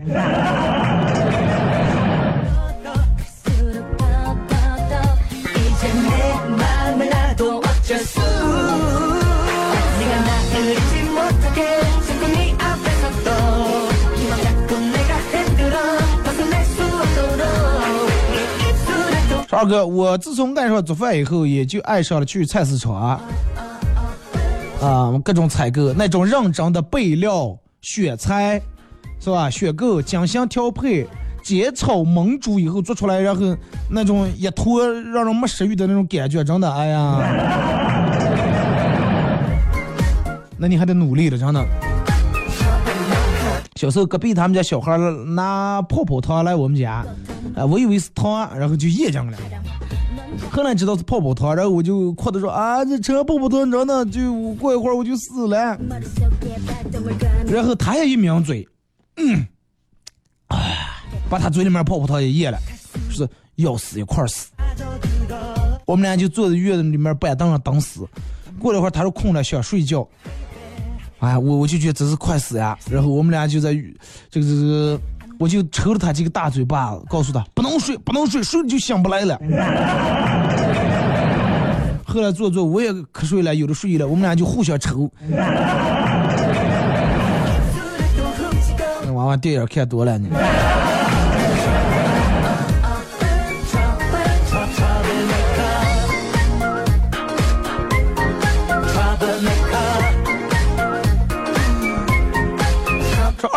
[19.58, 23.20] 二哥，我自从爱上做饭以后，也就爱上了去菜市场啊，
[24.80, 28.62] 啊各种采购那种认真的备料、选菜，
[29.20, 29.50] 是吧？
[29.50, 31.08] 选购、精心调配、
[31.42, 33.58] 煎炒焖煮以后做出来，然后
[33.90, 37.18] 那种一坨让人没食欲的那种感觉，真的，哎呀，
[40.56, 41.66] 那你还得努力了，真的。
[43.78, 44.98] 小时候隔壁他们家小孩
[45.28, 47.06] 拿泡泡糖来我们家，
[47.56, 49.38] 啊，我以为是糖，然后就噎进了。
[50.52, 55.78] 后来知道是泡泡糖，然后我就哭着说啊，这吃泡泡糖真的就过一会儿我就死了。
[57.46, 58.68] 然后他也一抿嘴，
[59.18, 59.46] 嗯，
[60.48, 60.78] 哎，
[61.30, 62.58] 把他嘴里面泡泡糖也咽了，
[63.12, 64.50] 说要死一块死。
[65.86, 68.08] 我们俩就坐在院子里面板凳上等死。
[68.58, 70.08] 过了一会儿，他说空了想睡觉。
[71.20, 72.78] 哎，我我就觉得这是快死呀！
[72.92, 73.74] 然后我们俩就在
[74.30, 75.00] 这个这个，
[75.40, 79.40] 我就抽了他几个大嘴巴，告诉他不能睡，不能睡，睡了就醒不来了。
[82.06, 85.12] 后来坐坐我也瞌睡了，有的睡了，我们俩就互相抽。
[89.04, 90.30] 那娃娃电影看多了呢。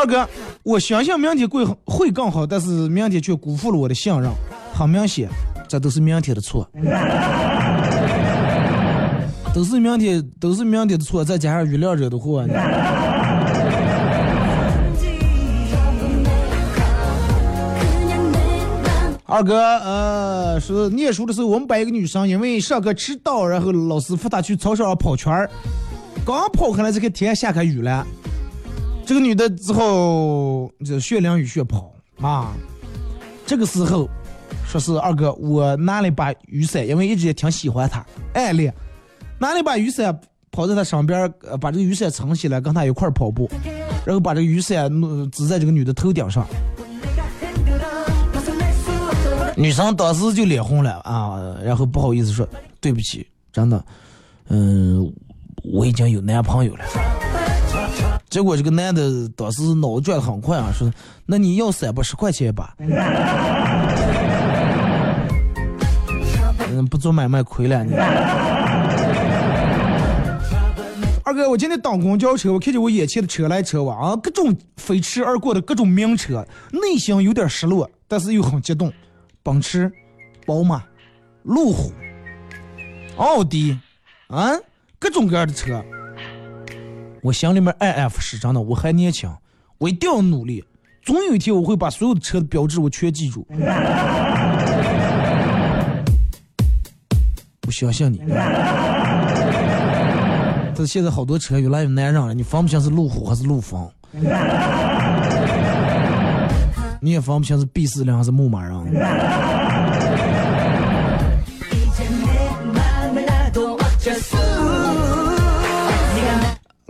[0.00, 0.26] 二哥，
[0.62, 4.30] 我相信明天会会更好，但是明天却辜负了我的信任。
[4.72, 5.28] 很明显，
[5.68, 6.66] 这都是明天的错，
[9.52, 12.46] 都是明天都是明天的错，再加上雨亮惹的祸。
[19.26, 25.50] 二哥，呃，是念书的时候，我们班一个女生因为上课迟到，然后老师罚她去操场上跑圈儿，
[26.24, 28.06] 刚跑开了，这个天下开雨了。
[29.10, 32.52] 这个女的之后就血淋雨血跑啊，
[33.44, 34.08] 这个时候
[34.64, 38.72] 说是二哥，我拿了一把雨伞，因为一直也挺喜欢她，暗恋，
[39.36, 40.16] 拿了一把雨伞
[40.52, 41.28] 跑在她身边，
[41.60, 43.50] 把这个雨伞撑起来，跟她一块跑步，
[44.06, 46.46] 然后把这个雨伞弄支在这个女的头顶上。
[49.56, 52.48] 女生当时就脸红了啊，然后不好意思说
[52.80, 53.84] 对不起，真的，
[54.46, 55.12] 嗯，
[55.64, 56.84] 我已经有男朋友了。
[58.30, 60.88] 结果这个男的当时脑子转的很快啊，说
[61.26, 62.76] 那你要三百十块钱吧？
[66.72, 67.92] 嗯，不做买卖亏了你。
[71.24, 78.92] 二哥，我今天当公交车，我看见我眼前的车来车往啊，各种飞驰而过的各种名车，内心有点失落，但是又很激动。
[79.42, 79.90] 奔驰、
[80.46, 80.82] 宝马、
[81.42, 81.92] 路虎、
[83.16, 83.78] 奥迪，
[84.28, 84.52] 啊，
[84.98, 85.82] 各种各样的车，
[87.22, 89.30] 我心里面暗暗发誓，真的，我还年轻，
[89.78, 90.64] 我一定要努力，
[91.02, 93.46] 总有一天我会把所有的车的标志我全记住。
[97.66, 98.22] 我相信你。
[100.74, 103.86] 但是现在好多车越来越难认了，你分不清是路虎还是陆风。
[107.02, 108.74] 你也分不清是 B 四零还是牧马人。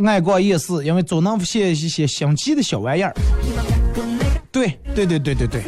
[0.07, 3.13] 爱逛夜市，因为总能发现一些新奇的小玩意儿。
[4.53, 5.63] 对对对对对对，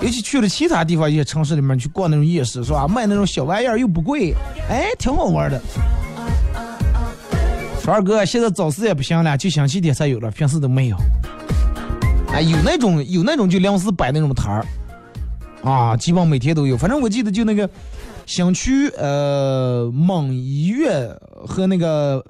[0.00, 2.86] 尤其去了其他地方一些城市里面去逛那种夜市，是吧？
[2.86, 4.34] 卖那种小玩意儿又不贵，
[4.68, 5.60] 哎，挺好玩的。
[7.82, 10.96] 说二哥，现在早市也不行了，就星期天才有了，平时都没有。
[12.32, 14.64] 哎，有那种有那种就临时摆那种摊儿，
[15.68, 16.76] 啊，基本每天都有。
[16.76, 17.68] 反正我记得就那个
[18.24, 21.08] 新区呃蒙医院
[21.44, 22.24] 和那个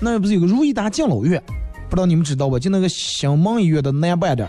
[0.00, 1.42] 那不是有个如意达敬老院，
[1.88, 2.58] 不知道你们知道不？
[2.58, 4.48] 就那个新蒙医院的南半点，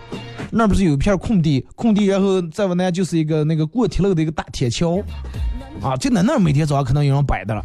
[0.52, 5.02] 那不是有一片空地，空地然后再往南就是一个那个过铁路的一个大铁桥，
[5.82, 7.64] 啊，就在那儿每天早上可能有人摆的了，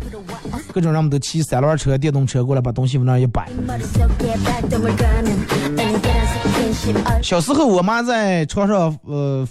[0.72, 3.48] 各种人们都骑三轮车、电动车过来把东西往那儿一摆。
[7.22, 9.46] 小时候，我妈在床上，呃，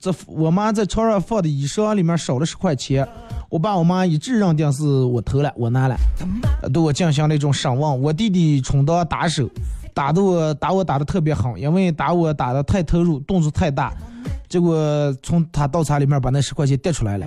[0.00, 3.06] 这我妈在床上放的衣裳里面少了十块钱，
[3.50, 5.96] 我爸我妈一致认定是我偷了，我拿了，
[6.72, 8.02] 对我进行了一种审问。
[8.02, 9.48] 我弟弟充当打手，
[9.94, 13.90] 打的我打我打的特别狠，因为打我打的太投入，动作太大，
[14.48, 14.76] 结果
[15.22, 17.26] 从他倒茶里面把那十块钱跌出来了。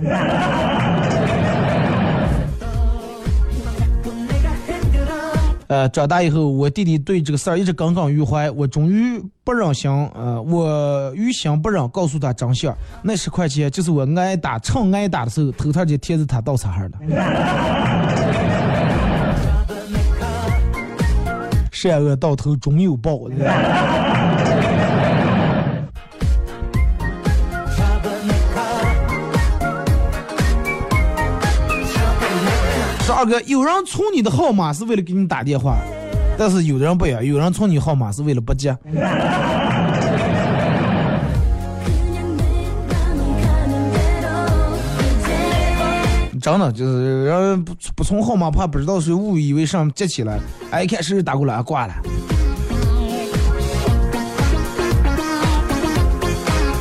[5.72, 8.50] 呃，长大以后，我弟弟对这个事儿一直耿耿于怀。
[8.50, 12.76] 我终于不忍心，呃，我于心不忍，告诉他真相。
[13.02, 16.98] 那十块钱就是我挨打，趁挨打的时候，头套就贴着他倒插上的。
[21.72, 23.18] 善恶到头终有报。
[33.22, 35.76] 二哥，有人存你的号码是为了给你打电话，
[36.36, 38.76] 但是有的人不一样，有人存你号码是为了不接。
[46.40, 50.40] 真的就是人不不存号码，怕不知道是误以为上接起来，
[50.72, 51.94] 哎，一看是打过来挂了。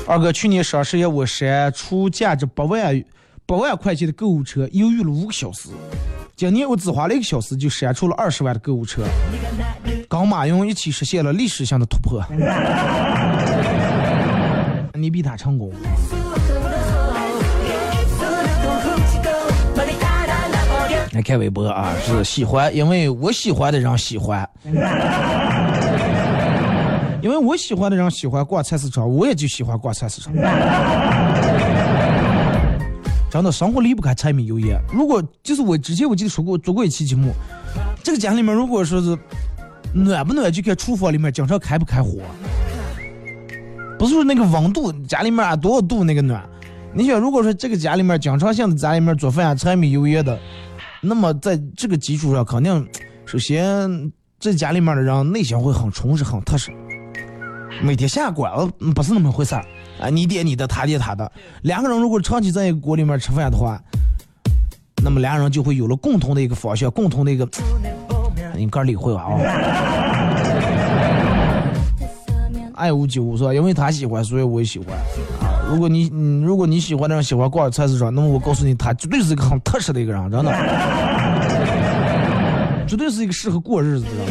[0.07, 2.99] 二哥，去年双十一我删除价值八万
[3.45, 5.69] 八万块钱的购物车，犹豫了五个小时。
[6.41, 9.03] 今年我只花了一个小时就删除了二十万的购物车，
[10.09, 12.19] 跟马云一起实现了历史性的突破。
[14.97, 15.71] 你比他成功。
[21.11, 24.49] 来看微博啊，是喜欢，因为我喜欢的人喜欢，
[27.21, 30.33] 因为我喜欢的人喜欢逛菜市场，我也就喜欢逛菜市场。
[33.31, 34.77] 真的生活离不开柴米油盐。
[34.93, 37.31] 如果就是我之前我记得说过做过一期节目，
[38.03, 39.17] 这个家里面如果说是
[39.93, 42.19] 暖不暖，就看厨房里面经常开不开火。
[43.97, 46.43] 不是说那个温度，家里面啊多少度那个暖。
[46.93, 50.37] 你想，如果说这个家里面经常性的家里面做饭啊柴米油盐的，
[50.99, 52.85] 那么在这个基础上，肯定
[53.25, 54.11] 首先
[54.41, 56.69] 这家里面的人内心会很充实、很踏实。
[57.83, 59.65] 每天下馆子不是那么回事儿
[59.99, 61.31] 啊，你点你的，他点他的。
[61.63, 63.81] 两个人如果长期在一个锅里面吃饭的话，
[65.03, 67.47] 那么两个人就会有了共同的一个方向，共同的一个，
[68.55, 69.37] 你个儿理会吧啊。
[72.75, 73.53] 爱屋及乌是吧？
[73.53, 74.87] 因为他喜欢，所以我也喜欢
[75.39, 75.61] 啊。
[75.69, 80.51] 如果你嗯，如果你喜欢的人喜欢逛菜市场，那么我告诉你，他绝对是一个很踏实的一个人，真的，
[82.87, 84.25] 绝对是一个适合过日子的人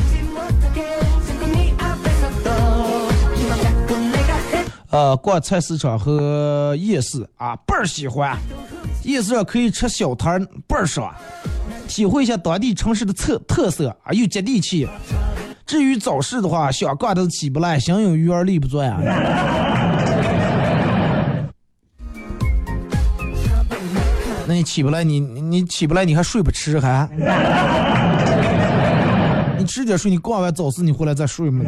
[4.90, 8.36] 呃，逛菜市场和夜市啊，倍儿喜欢。
[9.04, 11.14] 夜市上可以吃小摊儿，倍儿爽，
[11.86, 14.88] 体会一下当地城市的特特色啊，又接地气。
[15.64, 18.98] 至于早市的话，想逛都起不来，心有余而力不足呀。
[24.46, 27.08] 那你起不来，你你起不来，你还睡不吃还？
[29.56, 31.64] 你吃点睡，你逛完早市你回来再睡嘛。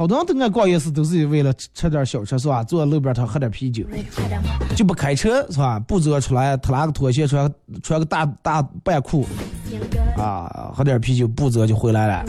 [0.00, 2.64] 好多人都爱逛夜市，都是为了吃吃点小吃是吧？
[2.64, 3.84] 坐在路边摊喝点啤酒，
[4.74, 5.78] 就不开车是吧？
[5.78, 9.26] 不走出来，他拉个拖鞋，穿穿个大大半裤，
[10.16, 12.24] 啊，喝点啤酒，不走就回来了。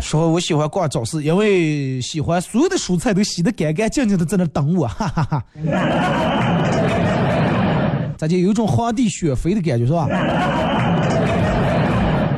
[0.00, 5.44] 说我喜欢逛早市，因为喜欢所有的蔬菜都洗得干干净净的在那等我， 哈哈哈。
[8.16, 10.06] 咱就有一种皇帝选妃的感觉是吧？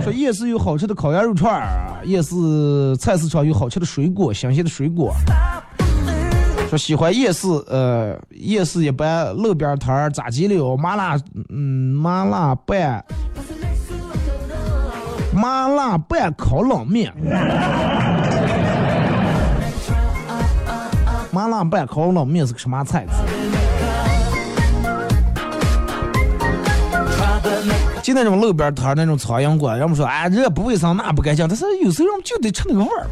[0.04, 5.14] 说夜市有好吃的烤鸭肉串儿，夜市菜市场有好吃的水果，新鲜的水果。
[6.68, 13.02] 说喜欢夜市，呃，夜市一般路边摊儿炸鸡柳、麻辣，嗯，麻辣拌，
[15.32, 17.10] 麻辣拌烤冷面，
[21.30, 23.06] 麻辣拌烤冷面是个什么菜？
[28.04, 33.06] 就那种路边摊那种苍蝇馆，人们说哎这不卫生那不干净，但是有时候人们就得吃那个味儿，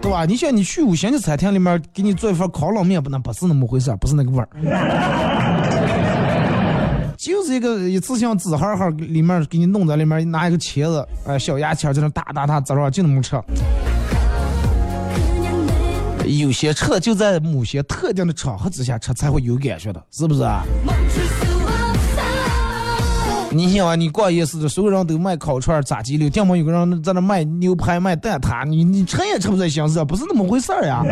[0.00, 0.24] 对吧？
[0.24, 4.48] 你像你去五星级餐厅里面给你做一份烤冷面，不那不是那么回事，不是那个味儿，
[7.18, 13.36] 就是一个一次性纸盒盒里面给你弄在里面，拿一个茄子，哎小牙签在那哒哒哒滋上，就那么吃。
[16.24, 20.62] 有些吃就在某些特定的场合之下吃才会有感觉的，是不是啊？
[23.50, 31.02] 你想啊你逛夜市的所有人都卖烤串儿炸鸡柳店门有个人在那卖牛排卖蛋挞你你吃也吃不出香形式不是那么回事儿呀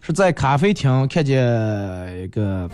[0.00, 1.36] 是在咖啡厅看见
[2.22, 2.70] 一个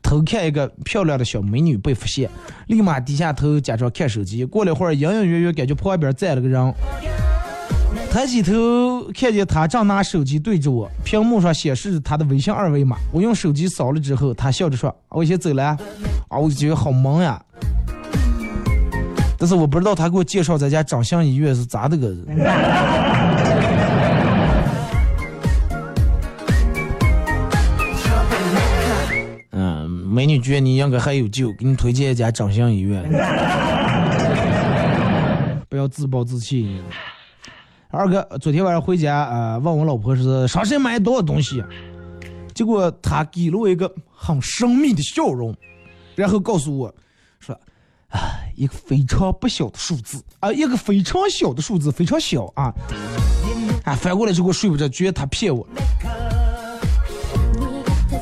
[0.00, 2.30] 偷看一个漂亮的小美女被发现
[2.68, 6.72] 立马低下头假装看手机过了会儿隐隐约约感觉旁边站了个人。
[8.10, 8.52] 抬起头
[9.14, 12.96] 看见他正拿手机对着我，屏幕上显示他的微信二维码。
[13.12, 15.76] 我用手机扫了之后，他笑着说：“我先走了。”
[16.28, 17.40] 啊，我就觉得好萌呀。
[19.38, 22.08] 但是我不知道他给我介绍咱家长相医院是咋的个。
[29.52, 33.02] 嗯，美女觉得你应该还有救，给你推荐一家长相医院。
[35.68, 36.80] 不要自暴自弃。
[37.92, 41.60] 二哥，昨天晚上回家，呃，问我老婆是上谁买多少东西，
[42.54, 45.52] 结果她给了我一个很神秘的笑容，
[46.14, 46.94] 然后告诉我
[47.40, 47.52] 说，
[48.08, 52.72] 啊，一个非常不小的数字啊，一个非常小的数字，非常小啊，
[53.84, 55.66] 啊，反过来就给我睡不着，觉得她骗我，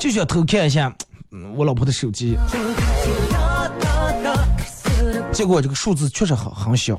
[0.01, 0.91] 就想偷看一下
[1.55, 2.39] 我老婆的手机，
[5.39, 6.99] 结果这个数字确实很很小，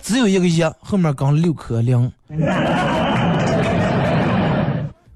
[0.00, 2.08] 只有一个一，后面跟六颗零，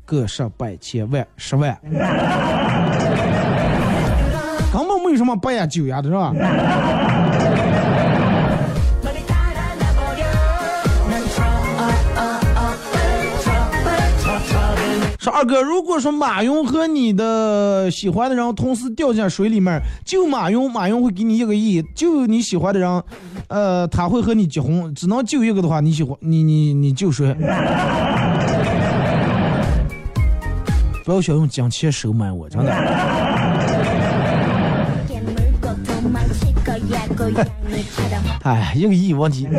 [0.04, 1.78] 个十百千万十万，
[4.72, 6.34] 根本没有什么八呀九呀的是吧？
[15.30, 23.02] 二哥，如果说马云和你的喜欢的人同时掉进水里面，就马云，马云会给你一个亿；就你喜欢的人，
[23.48, 24.94] 呃，他会和你结婚。
[24.94, 27.34] 只能救一个的话，你喜欢你你你救谁？
[31.04, 32.70] 不要想用金钱收买我，真的。
[38.44, 39.46] 哎，一个亿问题，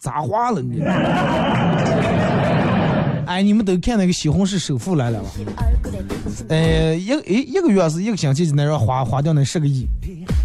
[0.00, 0.82] 咋花了你？
[3.28, 5.28] 哎，你们都看那个西红柿首富来了吧？
[6.48, 9.86] 呃，一个诶一个月是一个星期就能让花花掉那十个亿，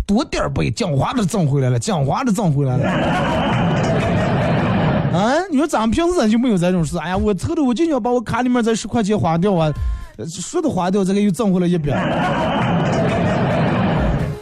[0.05, 2.89] 多点儿呗，讲话都挣回来了，讲话都挣回来了。
[5.17, 6.97] 啊，你说咱们平时咱就没有这种事？
[6.97, 9.71] 哎呀，我凑的我就想把我卡里面这十块钱花掉啊，
[10.27, 11.89] 说的花掉，这个又挣回来一笔。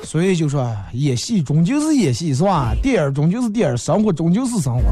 [0.04, 2.74] 所以就说演戏终究是演戏，是吧？
[2.82, 4.84] 电影终究是电影，生活终究是生活。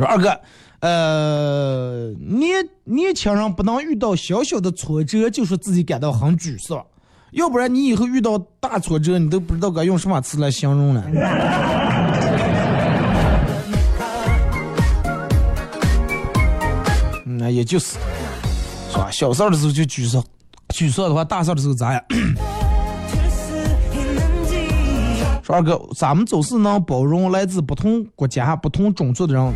[0.00, 0.40] 说二哥，
[0.80, 6.82] 呃，年年轻人不能遇到小小的挫折就说、自己感到很沮丧，
[7.32, 11.04] 要不然你以后遇到大挫折，你都不知道该用什么词来形容了。
[17.26, 17.98] 那也就是，
[18.90, 19.10] 是吧？
[19.10, 20.24] 小事儿的时候就沮丧，
[20.70, 22.02] 沮丧的话，大事儿的时候咋样？
[25.42, 29.52] 说二哥，咱们总是能包容来自不同国家、不同种族的人，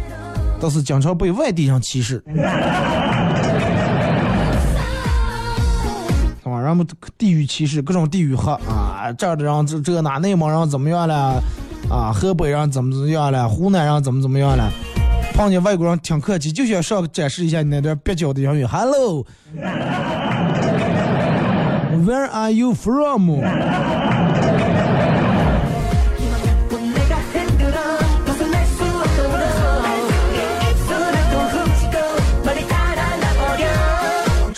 [0.64, 2.24] 但是经常被外地人歧视。
[6.42, 6.58] 是吧？
[6.58, 6.82] 然后
[7.18, 11.38] 地域歧视，各种地域黑啊，这儿的人这这哪内蒙人怎么样了？
[11.90, 13.46] 啊，河北人怎么怎么样了？
[13.46, 14.72] 湖南人怎么怎么样了？
[15.34, 18.64] 碰见外国人挺客气，就想上展示一下你那点蹩脚的英语。
[18.64, 19.26] Hello，Where
[22.32, 23.42] are you from？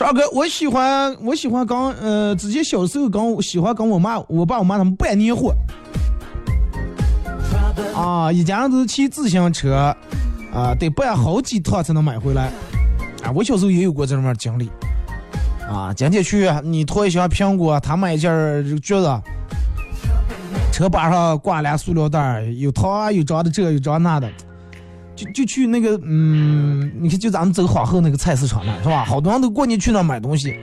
[0.07, 5.53] 二哥，我喜欢我喜欢跟呃，之前小时候跟我喜欢跟我妈、我爸、我妈他们办年货。
[7.93, 9.93] 啊，一家人都是骑自行车，
[10.55, 12.53] 啊，得办好几趟才能买回来。
[13.25, 14.71] 啊，我小时候也有过这种经历。
[15.69, 19.21] 啊，今天去你拖一箱苹果，他买一件橘子，
[20.73, 24.31] 车把上挂俩塑料袋儿，有糖啊，有装的这，有装那的。
[25.17, 29.03] 就就去那个，嗯，你看，就咱们走皇后那个菜市场那是吧？
[29.05, 30.55] 好多人都过年去那买东西，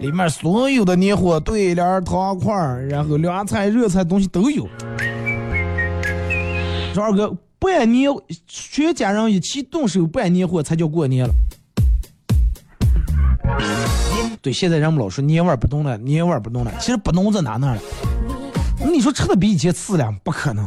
[0.00, 2.54] 里面所有的年货、对联、糖块，
[2.90, 4.68] 然后凉菜、热菜东西都有。
[6.94, 8.10] 说二哥，办年，
[8.46, 11.34] 全家人一起动手办年货才叫过年了。
[14.42, 17.80] 对，现在人们老说年味儿不动了，年味儿不动了，其实不动在哪那了？
[18.92, 20.64] 你说吃的比以前次了，不可能。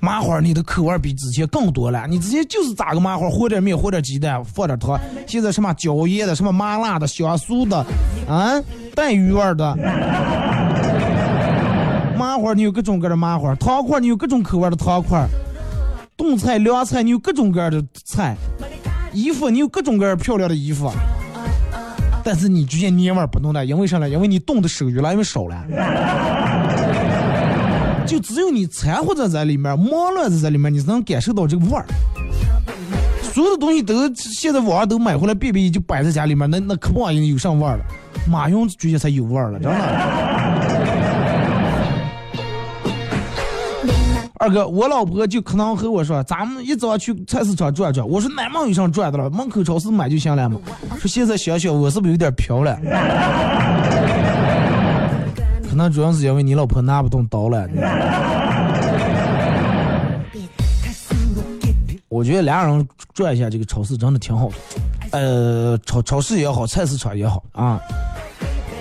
[0.00, 4.98] 麻花你的口味比之前更多了，你之前就是炸个麻花，和点面，和点鸡蛋，放点糖。
[5.26, 7.78] 现在什么椒盐的，什么麻辣的，香酥的，
[8.28, 8.60] 啊，
[8.94, 9.76] 带鱼味的。
[12.16, 15.26] 麻花你有各种各样的麻花，糖块你有各种口味的糖块，
[16.16, 18.36] 冻菜、凉菜你有各种各样的菜，
[19.12, 20.90] 衣服你有各种各样漂亮的衣服。
[22.24, 24.08] 但是你直接捏味不弄了，因为啥呢？
[24.08, 25.64] 因为你动的手越来越少了。
[28.12, 31.86] 就只有你掺和着在里面，忙乱在在里面，你才能感受到这个味儿。
[33.22, 37.84] 所有的东西都现在网上都买回来，便便就摆在家里面，那那可不玩意有上味儿了。
[38.28, 39.78] 马云最近才有味儿了，真的。
[44.34, 48.06] 二哥，我老婆就可能和我说，咱们一早去菜市场转转。
[48.06, 50.60] 我说哪门有上转的了，门口超市买就行了嘛。
[50.98, 52.78] 说现在想想，我是不是有点飘了？
[55.72, 57.66] 可能主要是因为你老婆拿不动刀了。
[62.10, 64.54] 我觉得俩人转一下这个超市真的挺好的，
[65.12, 67.80] 呃，超超市也好，菜市场也好啊，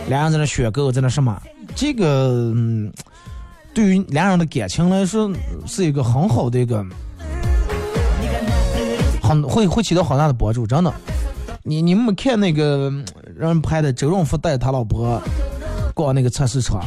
[0.09, 1.41] 俩人在那选购，在那什么，
[1.73, 2.91] 这个嗯，
[3.73, 5.31] 对于俩人的感情来说
[5.65, 6.85] 是一个很好的一个，
[9.23, 10.93] 很会会起到很大的帮助，真的。
[11.63, 12.91] 你你们看那个
[13.37, 15.21] 让人拍的周润发带他老婆
[16.05, 16.81] 到那个菜市场，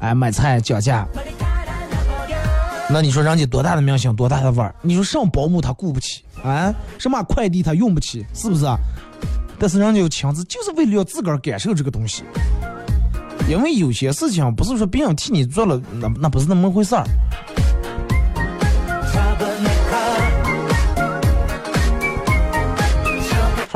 [0.00, 1.06] 哎，买菜讲价。
[2.92, 4.74] 那你说人家多大的明星，多大的腕儿？
[4.82, 6.74] 你说上保姆他雇不起啊？
[6.98, 8.66] 什么快递他用不起，是不是？
[9.58, 12.24] 但是人家有亲自，就是为了要自个儿感受这个东西。
[13.48, 17.04] 因为有些事情不是说别人替你做了，那那不是那么回事儿。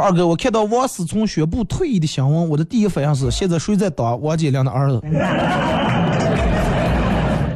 [0.05, 5.00] 二哥，我看到王思聪宣布退役的新闻，我的第一反应是：现在谁在打王健林的儿子？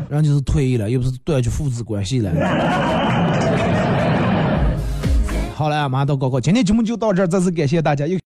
[0.09, 2.31] 人家是退役了，又不是断绝父子关系了。
[5.55, 8.07] 好了，马上到高考，今天节目就到这儿，再次感谢大家。
[8.07, 8.17] 又